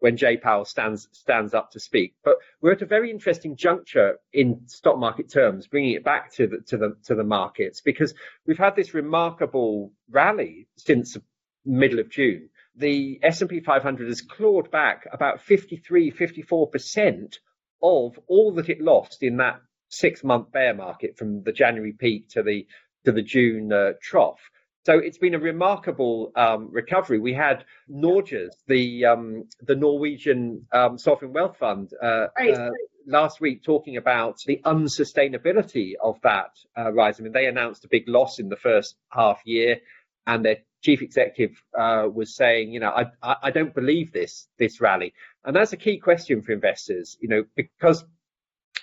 when 0.00 0.16
Jay 0.16 0.36
Powell 0.36 0.64
stands 0.64 1.08
stands 1.12 1.54
up 1.54 1.70
to 1.72 1.80
speak. 1.80 2.14
But 2.24 2.36
we're 2.60 2.72
at 2.72 2.82
a 2.82 2.86
very 2.86 3.10
interesting 3.10 3.56
juncture 3.56 4.18
in 4.32 4.62
stock 4.66 4.98
market 4.98 5.30
terms, 5.30 5.66
bringing 5.66 5.94
it 5.94 6.04
back 6.04 6.32
to 6.34 6.46
the 6.46 6.58
to 6.66 6.76
the 6.76 6.96
to 7.04 7.14
the 7.14 7.24
markets 7.24 7.80
because 7.80 8.14
we've 8.46 8.58
had 8.58 8.76
this 8.76 8.94
remarkable 8.94 9.92
rally 10.10 10.66
since 10.76 11.16
middle 11.64 11.98
of 11.98 12.10
June. 12.10 12.48
The 12.76 13.18
S&P 13.24 13.58
500 13.58 14.06
has 14.06 14.22
clawed 14.22 14.70
back 14.70 15.08
about 15.12 15.40
53, 15.42 16.10
54 16.10 16.68
percent 16.68 17.38
of 17.82 18.18
all 18.26 18.52
that 18.54 18.68
it 18.68 18.80
lost 18.80 19.22
in 19.22 19.36
that 19.38 19.60
six 19.88 20.22
month 20.22 20.52
bear 20.52 20.74
market 20.74 21.16
from 21.16 21.42
the 21.42 21.52
January 21.52 21.92
peak 21.92 22.28
to 22.30 22.42
the 22.42 22.66
to 23.04 23.12
the 23.12 23.22
June 23.22 23.72
uh, 23.72 23.92
trough. 24.02 24.40
So 24.84 24.98
it's 24.98 25.18
been 25.18 25.34
a 25.34 25.38
remarkable 25.38 26.32
um, 26.34 26.68
recovery. 26.70 27.18
We 27.18 27.34
had 27.34 27.64
Norges, 27.90 28.50
the 28.66 29.04
um, 29.04 29.44
the 29.60 29.74
Norwegian 29.76 30.66
um, 30.72 30.96
sovereign 30.98 31.32
wealth 31.32 31.58
fund, 31.58 31.90
uh, 32.02 32.28
right. 32.38 32.54
uh, 32.54 32.70
last 33.06 33.40
week 33.40 33.62
talking 33.62 33.96
about 33.96 34.38
the 34.46 34.60
unsustainability 34.64 35.92
of 36.02 36.18
that 36.22 36.52
uh, 36.76 36.92
rise. 36.92 37.20
I 37.20 37.22
mean, 37.22 37.32
they 37.32 37.46
announced 37.46 37.84
a 37.84 37.88
big 37.88 38.08
loss 38.08 38.38
in 38.38 38.48
the 38.48 38.56
first 38.56 38.96
half 39.10 39.40
year, 39.44 39.78
and 40.26 40.44
their 40.44 40.58
chief 40.82 41.02
executive 41.02 41.60
uh, 41.78 42.08
was 42.10 42.34
saying, 42.34 42.72
you 42.72 42.80
know, 42.80 42.90
I, 42.90 43.06
I, 43.22 43.36
I 43.44 43.50
don't 43.50 43.74
believe 43.74 44.12
this 44.12 44.48
this 44.58 44.80
rally, 44.80 45.12
and 45.48 45.56
that's 45.56 45.72
a 45.72 45.78
key 45.78 45.96
question 45.96 46.42
for 46.42 46.52
investors, 46.52 47.16
you 47.22 47.28
know, 47.28 47.42
because 47.56 48.04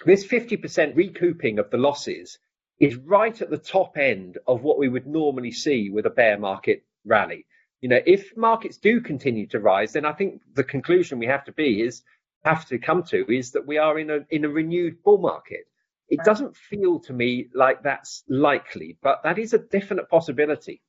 this 0.04 0.26
50% 0.26 0.96
recouping 0.96 1.60
of 1.60 1.70
the 1.70 1.78
losses 1.78 2.40
is 2.80 2.96
right 2.96 3.40
at 3.40 3.52
the 3.52 3.60
top 3.60 4.00
end 4.00 4.40
of 4.48 4.64
what 4.64 4.80
we 4.80 4.90
would 4.90 5.06
normally 5.06 5.52
see 5.52 5.92
with 5.92 6.08
a 6.08 6.10
bear 6.10 6.40
market 6.40 6.84
rally. 7.06 7.46
You 7.82 7.90
know, 7.90 8.00
if 8.04 8.36
markets 8.36 8.78
do 8.78 9.00
continue 9.00 9.46
to 9.50 9.60
rise, 9.60 9.94
then 9.94 10.06
I 10.06 10.14
think 10.14 10.42
the 10.56 10.64
conclusion 10.64 11.20
we 11.20 11.28
have 11.28 11.46
to 11.46 11.52
be 11.52 11.84
is 11.84 12.02
have 12.44 12.66
to 12.70 12.80
come 12.80 13.04
to 13.04 13.32
is 13.32 13.52
that 13.52 13.68
we 13.68 13.78
are 13.78 14.00
in 14.00 14.10
a 14.10 14.22
in 14.32 14.44
a 14.44 14.50
renewed 14.50 15.04
bull 15.04 15.20
market. 15.20 15.68
It 16.10 16.22
doesn't 16.26 16.58
feel 16.58 17.00
to 17.02 17.14
me 17.14 17.48
like 17.54 17.84
that's 17.84 18.24
likely, 18.28 18.98
but 19.04 19.22
that 19.24 19.38
is 19.38 19.54
a 19.54 19.60
definite 19.60 20.10
possibility 20.10 20.82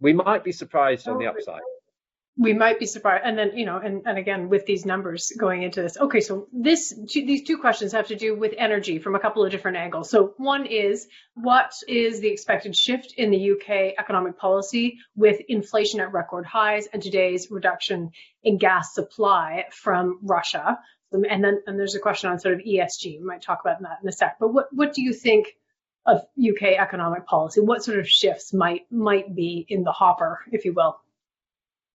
we 0.00 0.12
might 0.12 0.44
be 0.44 0.52
surprised 0.52 1.08
on 1.08 1.18
the 1.18 1.26
upside. 1.26 1.62
We 2.36 2.52
might 2.52 2.80
be 2.80 2.86
surprised, 2.86 3.22
and 3.24 3.38
then 3.38 3.56
you 3.56 3.64
know, 3.64 3.76
and, 3.76 4.02
and 4.06 4.18
again 4.18 4.48
with 4.48 4.66
these 4.66 4.84
numbers 4.84 5.32
going 5.38 5.62
into 5.62 5.82
this. 5.82 5.96
Okay, 5.96 6.20
so 6.20 6.48
this 6.52 6.92
these 7.12 7.44
two 7.44 7.58
questions 7.58 7.92
have 7.92 8.08
to 8.08 8.16
do 8.16 8.36
with 8.36 8.54
energy 8.58 8.98
from 8.98 9.14
a 9.14 9.20
couple 9.20 9.44
of 9.44 9.52
different 9.52 9.76
angles. 9.76 10.10
So 10.10 10.34
one 10.36 10.66
is 10.66 11.06
what 11.34 11.72
is 11.86 12.18
the 12.18 12.28
expected 12.28 12.74
shift 12.74 13.14
in 13.16 13.30
the 13.30 13.52
UK 13.52 13.94
economic 13.98 14.36
policy 14.36 14.98
with 15.14 15.40
inflation 15.48 16.00
at 16.00 16.12
record 16.12 16.44
highs 16.44 16.88
and 16.92 17.00
today's 17.00 17.52
reduction 17.52 18.10
in 18.42 18.58
gas 18.58 18.94
supply 18.94 19.66
from 19.70 20.18
Russia? 20.22 20.80
Um, 21.14 21.24
and 21.28 21.44
then 21.44 21.62
and 21.68 21.78
there's 21.78 21.94
a 21.94 22.00
question 22.00 22.30
on 22.30 22.40
sort 22.40 22.54
of 22.54 22.60
ESG. 22.60 23.20
We 23.20 23.24
might 23.24 23.42
talk 23.42 23.60
about 23.64 23.80
that 23.82 23.98
in 24.02 24.08
a 24.08 24.12
sec. 24.12 24.38
But 24.40 24.52
what 24.52 24.66
what 24.72 24.92
do 24.92 25.02
you 25.02 25.12
think 25.12 25.54
of 26.06 26.22
UK 26.38 26.78
economic 26.78 27.26
policy? 27.26 27.60
What 27.60 27.84
sort 27.84 27.98
of 27.98 28.08
shifts 28.08 28.52
might 28.52 28.90
might 28.90 29.34
be 29.34 29.64
in 29.68 29.84
the 29.84 29.92
hopper, 29.92 30.40
if 30.50 30.64
you 30.64 30.72
will? 30.72 30.98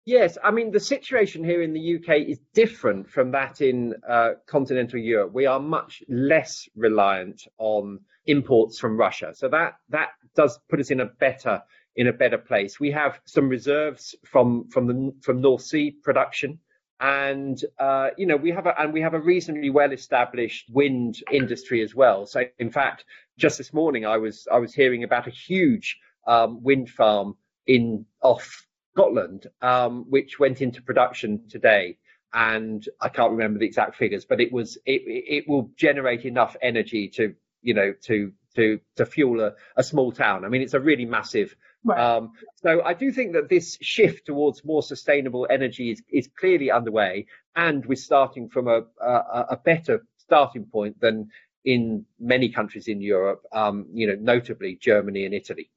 Yes, 0.08 0.38
I 0.42 0.52
mean 0.52 0.72
the 0.72 0.80
situation 0.80 1.44
here 1.44 1.62
in 1.62 1.74
the 1.74 1.96
UK 1.98 2.30
is 2.30 2.40
different 2.54 3.10
from 3.10 3.32
that 3.32 3.60
in 3.60 3.94
uh, 4.08 4.36
continental 4.46 4.98
Europe. 4.98 5.34
We 5.34 5.48
are 5.48 5.60
much 5.60 6.02
less 6.08 6.70
reliant 6.78 7.42
on 7.58 8.00
imports 8.26 8.80
from 8.80 8.96
Russia, 8.96 9.34
so 9.36 9.50
that 9.50 9.74
that 9.90 10.12
does 10.34 10.58
put 10.70 10.80
us 10.80 10.92
in 10.92 11.02
a 11.02 11.06
better 11.08 11.62
in 11.98 12.08
a 12.08 12.14
better 12.14 12.38
place. 12.38 12.80
We 12.80 12.92
have 12.92 13.20
some 13.26 13.50
reserves 13.50 14.16
from 14.24 14.70
from 14.70 14.88
the 14.88 15.14
from 15.24 15.42
North 15.42 15.64
Sea 15.64 15.92
production, 15.92 16.60
and 17.02 17.62
uh, 17.78 18.12
you 18.18 18.28
know 18.28 18.38
we 18.38 18.52
have 18.52 18.66
a 18.66 18.80
and 18.80 18.94
we 18.94 19.02
have 19.02 19.14
a 19.14 19.20
reasonably 19.20 19.72
well 19.72 19.92
established 19.92 20.70
wind 20.70 21.22
industry 21.34 21.84
as 21.84 21.94
well. 21.94 22.26
So 22.26 22.46
in 22.60 22.72
fact, 22.72 23.04
just 23.38 23.58
this 23.58 23.74
morning 23.74 24.06
I 24.06 24.20
was 24.20 24.48
I 24.50 24.60
was 24.60 24.74
hearing 24.74 25.04
about 25.04 25.28
a 25.28 25.32
huge 25.32 25.98
um, 26.26 26.64
wind 26.64 26.90
farm 26.90 27.36
in 27.66 28.06
off 28.22 28.67
Scotland, 28.98 29.46
um, 29.62 30.06
which 30.10 30.40
went 30.40 30.60
into 30.60 30.82
production 30.82 31.48
today. 31.50 31.98
And 32.34 32.84
I 33.00 33.10
can't 33.10 33.32
remember 33.32 33.60
the 33.60 33.66
exact 33.66 33.96
figures, 33.96 34.26
but 34.26 34.42
it 34.42 34.52
was 34.52 34.78
it, 34.86 35.02
it 35.06 35.48
will 35.48 35.70
generate 35.76 36.26
enough 36.26 36.56
energy 36.62 37.08
to 37.10 37.36
you 37.62 37.74
know 37.76 37.94
to 38.06 38.34
to 38.56 38.80
to 38.96 39.06
fuel 39.06 39.40
a, 39.42 39.54
a 39.78 39.84
small 39.84 40.12
town. 40.12 40.46
I 40.46 40.50
mean, 40.50 40.62
it's 40.64 40.74
a 40.74 40.80
really 40.80 41.06
massive. 41.06 41.56
Right. 41.84 42.00
Um, 42.00 42.32
so 42.56 42.82
I 42.84 42.94
do 42.96 43.12
think 43.12 43.34
that 43.34 43.50
this 43.50 43.78
shift 43.82 44.26
towards 44.26 44.66
more 44.66 44.82
sustainable 44.82 45.48
energy 45.50 45.92
is, 45.92 46.02
is 46.10 46.28
clearly 46.40 46.72
underway, 46.72 47.28
and 47.56 47.86
we're 47.86 47.96
starting 47.96 48.50
from 48.50 48.68
a, 48.68 48.82
a, 49.02 49.46
a 49.52 49.58
better 49.64 50.06
starting 50.18 50.66
point 50.66 51.00
than 51.00 51.30
in 51.64 52.06
many 52.20 52.50
countries 52.50 52.88
in 52.88 53.00
Europe, 53.00 53.44
um, 53.54 53.86
you 53.94 54.08
know, 54.08 54.18
notably 54.20 54.76
Germany 54.76 55.26
and 55.26 55.34
Italy. 55.34 55.70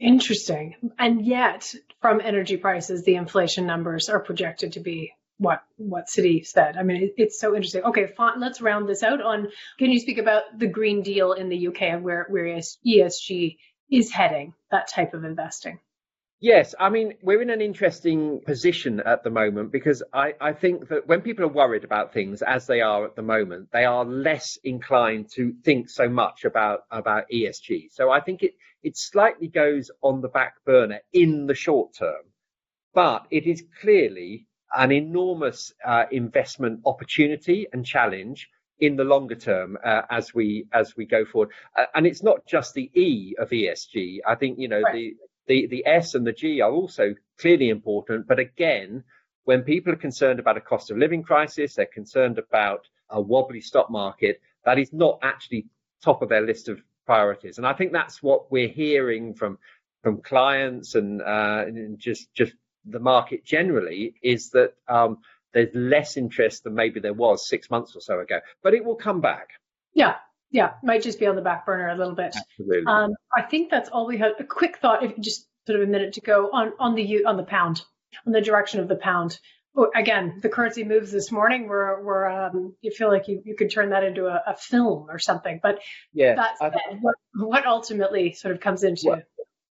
Interesting. 0.00 0.76
And 0.98 1.24
yet, 1.26 1.74
from 2.00 2.20
energy 2.22 2.56
prices, 2.56 3.04
the 3.04 3.16
inflation 3.16 3.66
numbers 3.66 4.08
are 4.08 4.18
projected 4.18 4.72
to 4.72 4.80
be 4.80 5.12
what 5.36 5.62
what 5.76 6.06
Citi 6.06 6.46
said. 6.46 6.76
I 6.76 6.82
mean, 6.82 7.02
it, 7.02 7.14
it's 7.16 7.38
so 7.38 7.54
interesting. 7.54 7.82
Okay, 7.84 8.06
font, 8.06 8.40
let's 8.40 8.60
round 8.60 8.88
this 8.88 9.02
out. 9.02 9.20
On 9.20 9.48
can 9.78 9.90
you 9.90 10.00
speak 10.00 10.18
about 10.18 10.58
the 10.58 10.66
Green 10.66 11.02
Deal 11.02 11.32
in 11.32 11.48
the 11.48 11.68
UK 11.68 11.82
and 11.82 12.02
where 12.02 12.26
where 12.28 12.44
ESG 12.44 13.56
is 13.90 14.10
heading? 14.10 14.54
That 14.70 14.88
type 14.88 15.14
of 15.14 15.24
investing. 15.24 15.78
Yes, 16.42 16.74
I 16.80 16.88
mean, 16.88 17.12
we're 17.20 17.42
in 17.42 17.50
an 17.50 17.60
interesting 17.60 18.40
position 18.46 19.00
at 19.00 19.22
the 19.22 19.28
moment 19.28 19.70
because 19.70 20.02
I, 20.14 20.32
I, 20.40 20.54
think 20.54 20.88
that 20.88 21.06
when 21.06 21.20
people 21.20 21.44
are 21.44 21.48
worried 21.48 21.84
about 21.84 22.14
things 22.14 22.40
as 22.40 22.66
they 22.66 22.80
are 22.80 23.04
at 23.04 23.14
the 23.14 23.20
moment, 23.20 23.68
they 23.74 23.84
are 23.84 24.06
less 24.06 24.58
inclined 24.64 25.30
to 25.34 25.52
think 25.64 25.90
so 25.90 26.08
much 26.08 26.46
about, 26.46 26.84
about 26.90 27.24
ESG. 27.30 27.92
So 27.92 28.10
I 28.10 28.20
think 28.20 28.42
it, 28.42 28.54
it 28.82 28.96
slightly 28.96 29.48
goes 29.48 29.90
on 30.00 30.22
the 30.22 30.28
back 30.28 30.54
burner 30.64 31.00
in 31.12 31.46
the 31.46 31.54
short 31.54 31.92
term, 31.92 32.24
but 32.94 33.26
it 33.30 33.46
is 33.46 33.62
clearly 33.82 34.46
an 34.74 34.92
enormous 34.92 35.74
uh, 35.84 36.04
investment 36.10 36.80
opportunity 36.86 37.66
and 37.74 37.84
challenge 37.84 38.48
in 38.78 38.96
the 38.96 39.04
longer 39.04 39.34
term 39.34 39.76
uh, 39.84 40.02
as 40.08 40.32
we 40.32 40.66
as 40.72 40.96
we 40.96 41.04
go 41.04 41.26
forward. 41.26 41.50
Uh, 41.76 41.84
and 41.94 42.06
it's 42.06 42.22
not 42.22 42.46
just 42.46 42.72
the 42.72 42.90
E 42.94 43.34
of 43.38 43.50
ESG. 43.50 44.20
I 44.26 44.34
think 44.36 44.58
you 44.58 44.68
know 44.68 44.80
right. 44.80 44.94
the 44.94 45.14
the, 45.50 45.66
the 45.66 45.84
S 45.84 46.14
and 46.14 46.24
the 46.24 46.32
G 46.32 46.60
are 46.60 46.70
also 46.70 47.16
clearly 47.40 47.70
important. 47.70 48.28
But 48.28 48.38
again, 48.38 49.02
when 49.42 49.62
people 49.62 49.92
are 49.92 49.96
concerned 49.96 50.38
about 50.38 50.56
a 50.56 50.60
cost 50.60 50.92
of 50.92 50.96
living 50.96 51.24
crisis, 51.24 51.74
they're 51.74 51.86
concerned 51.86 52.38
about 52.38 52.86
a 53.10 53.20
wobbly 53.20 53.60
stock 53.60 53.90
market, 53.90 54.40
that 54.64 54.78
is 54.78 54.92
not 54.92 55.18
actually 55.22 55.66
top 56.04 56.22
of 56.22 56.28
their 56.28 56.42
list 56.42 56.68
of 56.68 56.80
priorities. 57.04 57.58
And 57.58 57.66
I 57.66 57.72
think 57.72 57.90
that's 57.90 58.22
what 58.22 58.52
we're 58.52 58.68
hearing 58.68 59.34
from 59.34 59.58
from 60.04 60.22
clients 60.22 60.94
and, 60.94 61.20
uh, 61.20 61.64
and 61.66 61.98
just 61.98 62.32
just 62.32 62.52
the 62.84 63.00
market 63.00 63.44
generally 63.44 64.14
is 64.22 64.50
that 64.50 64.74
um, 64.86 65.18
there's 65.52 65.74
less 65.74 66.16
interest 66.16 66.62
than 66.62 66.74
maybe 66.74 67.00
there 67.00 67.12
was 67.12 67.48
six 67.48 67.68
months 67.70 67.96
or 67.96 68.00
so 68.00 68.20
ago. 68.20 68.38
But 68.62 68.74
it 68.74 68.84
will 68.84 68.94
come 68.94 69.20
back. 69.20 69.48
Yeah, 69.94 70.14
yeah, 70.50 70.72
might 70.82 71.02
just 71.02 71.18
be 71.20 71.26
on 71.26 71.36
the 71.36 71.42
back 71.42 71.64
burner 71.64 71.88
a 71.88 71.96
little 71.96 72.14
bit. 72.14 72.34
Absolutely. 72.36 72.84
Um, 72.86 73.14
I 73.36 73.42
think 73.42 73.70
that's 73.70 73.88
all 73.88 74.06
we 74.06 74.18
had. 74.18 74.32
A 74.38 74.44
quick 74.44 74.78
thought, 74.78 75.04
if 75.04 75.18
just 75.18 75.46
sort 75.66 75.80
of 75.80 75.88
a 75.88 75.90
minute 75.90 76.14
to 76.14 76.20
go 76.20 76.50
on 76.52 76.72
on 76.78 76.94
the 76.94 77.24
on 77.24 77.36
the 77.36 77.44
pound, 77.44 77.82
on 78.26 78.32
the 78.32 78.40
direction 78.40 78.80
of 78.80 78.88
the 78.88 78.96
pound. 78.96 79.38
Again, 79.94 80.40
the 80.42 80.48
currency 80.48 80.82
moves 80.82 81.12
this 81.12 81.30
morning. 81.30 81.68
We're 81.68 82.02
we're 82.02 82.28
um, 82.28 82.74
you 82.80 82.90
feel 82.90 83.08
like 83.08 83.28
you, 83.28 83.40
you 83.44 83.54
could 83.54 83.70
turn 83.70 83.90
that 83.90 84.02
into 84.02 84.26
a, 84.26 84.42
a 84.48 84.56
film 84.56 85.06
or 85.08 85.20
something. 85.20 85.60
But 85.62 85.78
yeah, 86.12 86.34
that's 86.34 86.60
what, 87.00 87.14
what 87.34 87.66
ultimately 87.66 88.32
sort 88.32 88.52
of 88.52 88.60
comes 88.60 88.82
into. 88.82 89.02
Well, 89.06 89.22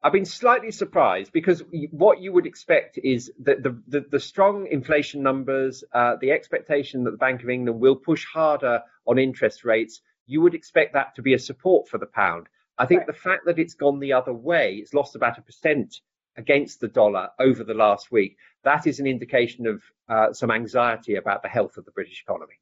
I've 0.04 0.14
been 0.14 0.26
slightly 0.26 0.72
surprised 0.72 1.32
because 1.34 1.64
what 1.92 2.22
you 2.22 2.32
would 2.32 2.46
expect 2.46 3.00
is 3.04 3.32
that 3.40 3.64
the, 3.64 3.82
the, 3.88 4.06
the 4.12 4.20
strong 4.20 4.68
inflation 4.68 5.24
numbers, 5.24 5.84
uh, 5.92 6.18
the 6.22 6.32
expectation 6.32 7.04
that 7.06 7.12
the 7.12 7.18
Bank 7.18 7.42
of 7.42 7.50
England 7.50 7.80
will 7.80 7.96
push 7.96 8.24
harder 8.32 8.84
on 9.08 9.18
interest 9.18 9.66
rates 9.66 10.02
you 10.28 10.42
would 10.42 10.54
expect 10.54 10.94
that 10.94 11.16
to 11.16 11.22
be 11.22 11.34
a 11.34 11.40
support 11.40 11.88
for 11.88 11.98
the 11.98 12.06
pound. 12.06 12.48
I 12.78 12.86
think 12.86 13.00
right. 13.00 13.08
the 13.08 13.14
fact 13.14 13.46
that 13.46 13.58
it's 13.58 13.74
gone 13.74 14.00
the 14.00 14.14
other 14.14 14.34
way, 14.34 14.76
it's 14.76 14.94
lost 14.94 15.16
about 15.16 15.38
a 15.38 15.42
percent 15.42 16.02
against 16.38 16.80
the 16.80 16.88
dollar 16.88 17.30
over 17.40 17.64
the 17.64 17.74
last 17.74 18.12
week. 18.12 18.38
That 18.64 18.86
is 18.86 19.00
an 19.00 19.08
indication 19.08 19.66
of 19.66 19.82
uh, 20.08 20.34
some 20.34 20.52
anxiety 20.52 21.16
about 21.16 21.42
the 21.42 21.50
health 21.50 21.78
of 21.78 21.86
the 21.86 21.92
British 21.92 22.22
economy. 22.22 22.60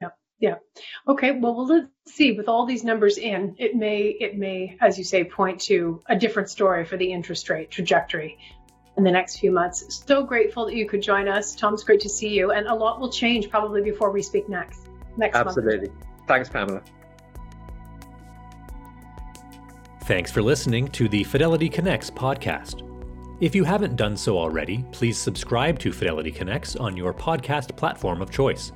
Yeah, 0.00 0.08
yeah. 0.38 0.54
Okay. 1.08 1.32
Well, 1.32 1.54
well, 1.54 1.66
let's 1.66 1.88
see. 2.06 2.32
With 2.32 2.48
all 2.48 2.66
these 2.66 2.84
numbers 2.84 3.18
in, 3.18 3.56
it 3.58 3.74
may, 3.74 4.02
it 4.02 4.38
may, 4.38 4.76
as 4.80 4.98
you 4.98 5.04
say, 5.04 5.24
point 5.24 5.62
to 5.62 6.02
a 6.06 6.16
different 6.16 6.50
story 6.50 6.84
for 6.84 6.96
the 6.96 7.12
interest 7.12 7.48
rate 7.50 7.70
trajectory 7.70 8.38
in 8.96 9.02
the 9.02 9.10
next 9.10 9.38
few 9.38 9.50
months. 9.50 10.04
So 10.06 10.22
grateful 10.22 10.66
that 10.66 10.76
you 10.76 10.86
could 10.86 11.02
join 11.02 11.26
us, 11.26 11.56
Tom. 11.56 11.74
It's 11.74 11.82
great 11.82 12.00
to 12.00 12.08
see 12.08 12.28
you, 12.28 12.52
and 12.52 12.68
a 12.68 12.74
lot 12.74 13.00
will 13.00 13.10
change 13.10 13.50
probably 13.50 13.82
before 13.82 14.12
we 14.12 14.22
speak 14.22 14.48
next 14.48 14.88
next 15.16 15.36
Absolutely. 15.36 15.88
month. 15.88 16.11
Thanks, 16.32 16.48
Pamela. 16.48 16.80
Thanks 20.04 20.32
for 20.32 20.40
listening 20.40 20.88
to 20.88 21.06
the 21.06 21.24
Fidelity 21.24 21.68
Connects 21.68 22.10
podcast. 22.10 22.88
If 23.42 23.54
you 23.54 23.64
haven't 23.64 23.96
done 23.96 24.16
so 24.16 24.38
already, 24.38 24.82
please 24.92 25.18
subscribe 25.18 25.78
to 25.80 25.92
Fidelity 25.92 26.30
Connects 26.30 26.74
on 26.74 26.96
your 26.96 27.12
podcast 27.12 27.76
platform 27.76 28.22
of 28.22 28.30
choice. 28.30 28.72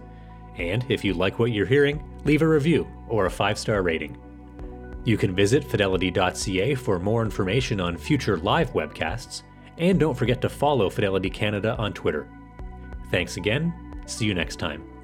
And 0.59 0.85
if 0.91 1.03
you 1.03 1.15
like 1.15 1.39
what 1.39 1.51
you're 1.51 1.65
hearing, 1.65 2.05
leave 2.27 2.43
a 2.43 2.49
review 2.49 2.87
or 3.09 3.25
a 3.25 3.31
five 3.31 3.59
star 3.59 3.81
rating. 3.81 4.19
You 5.07 5.17
can 5.17 5.35
visit 5.35 5.65
fidelity.ca 5.65 6.75
for 6.75 6.99
more 6.99 7.23
information 7.23 7.81
on 7.81 7.97
future 7.97 8.37
live 8.37 8.75
webcasts, 8.75 9.45
and 9.79 9.99
don't 9.99 10.15
forget 10.15 10.43
to 10.43 10.51
follow 10.51 10.91
Fidelity 10.91 11.31
Canada 11.31 11.75
on 11.79 11.95
Twitter. 11.95 12.29
Thanks 13.11 13.39
again. 13.39 13.73
See 14.05 14.27
you 14.27 14.35
next 14.35 14.57
time. 14.57 14.96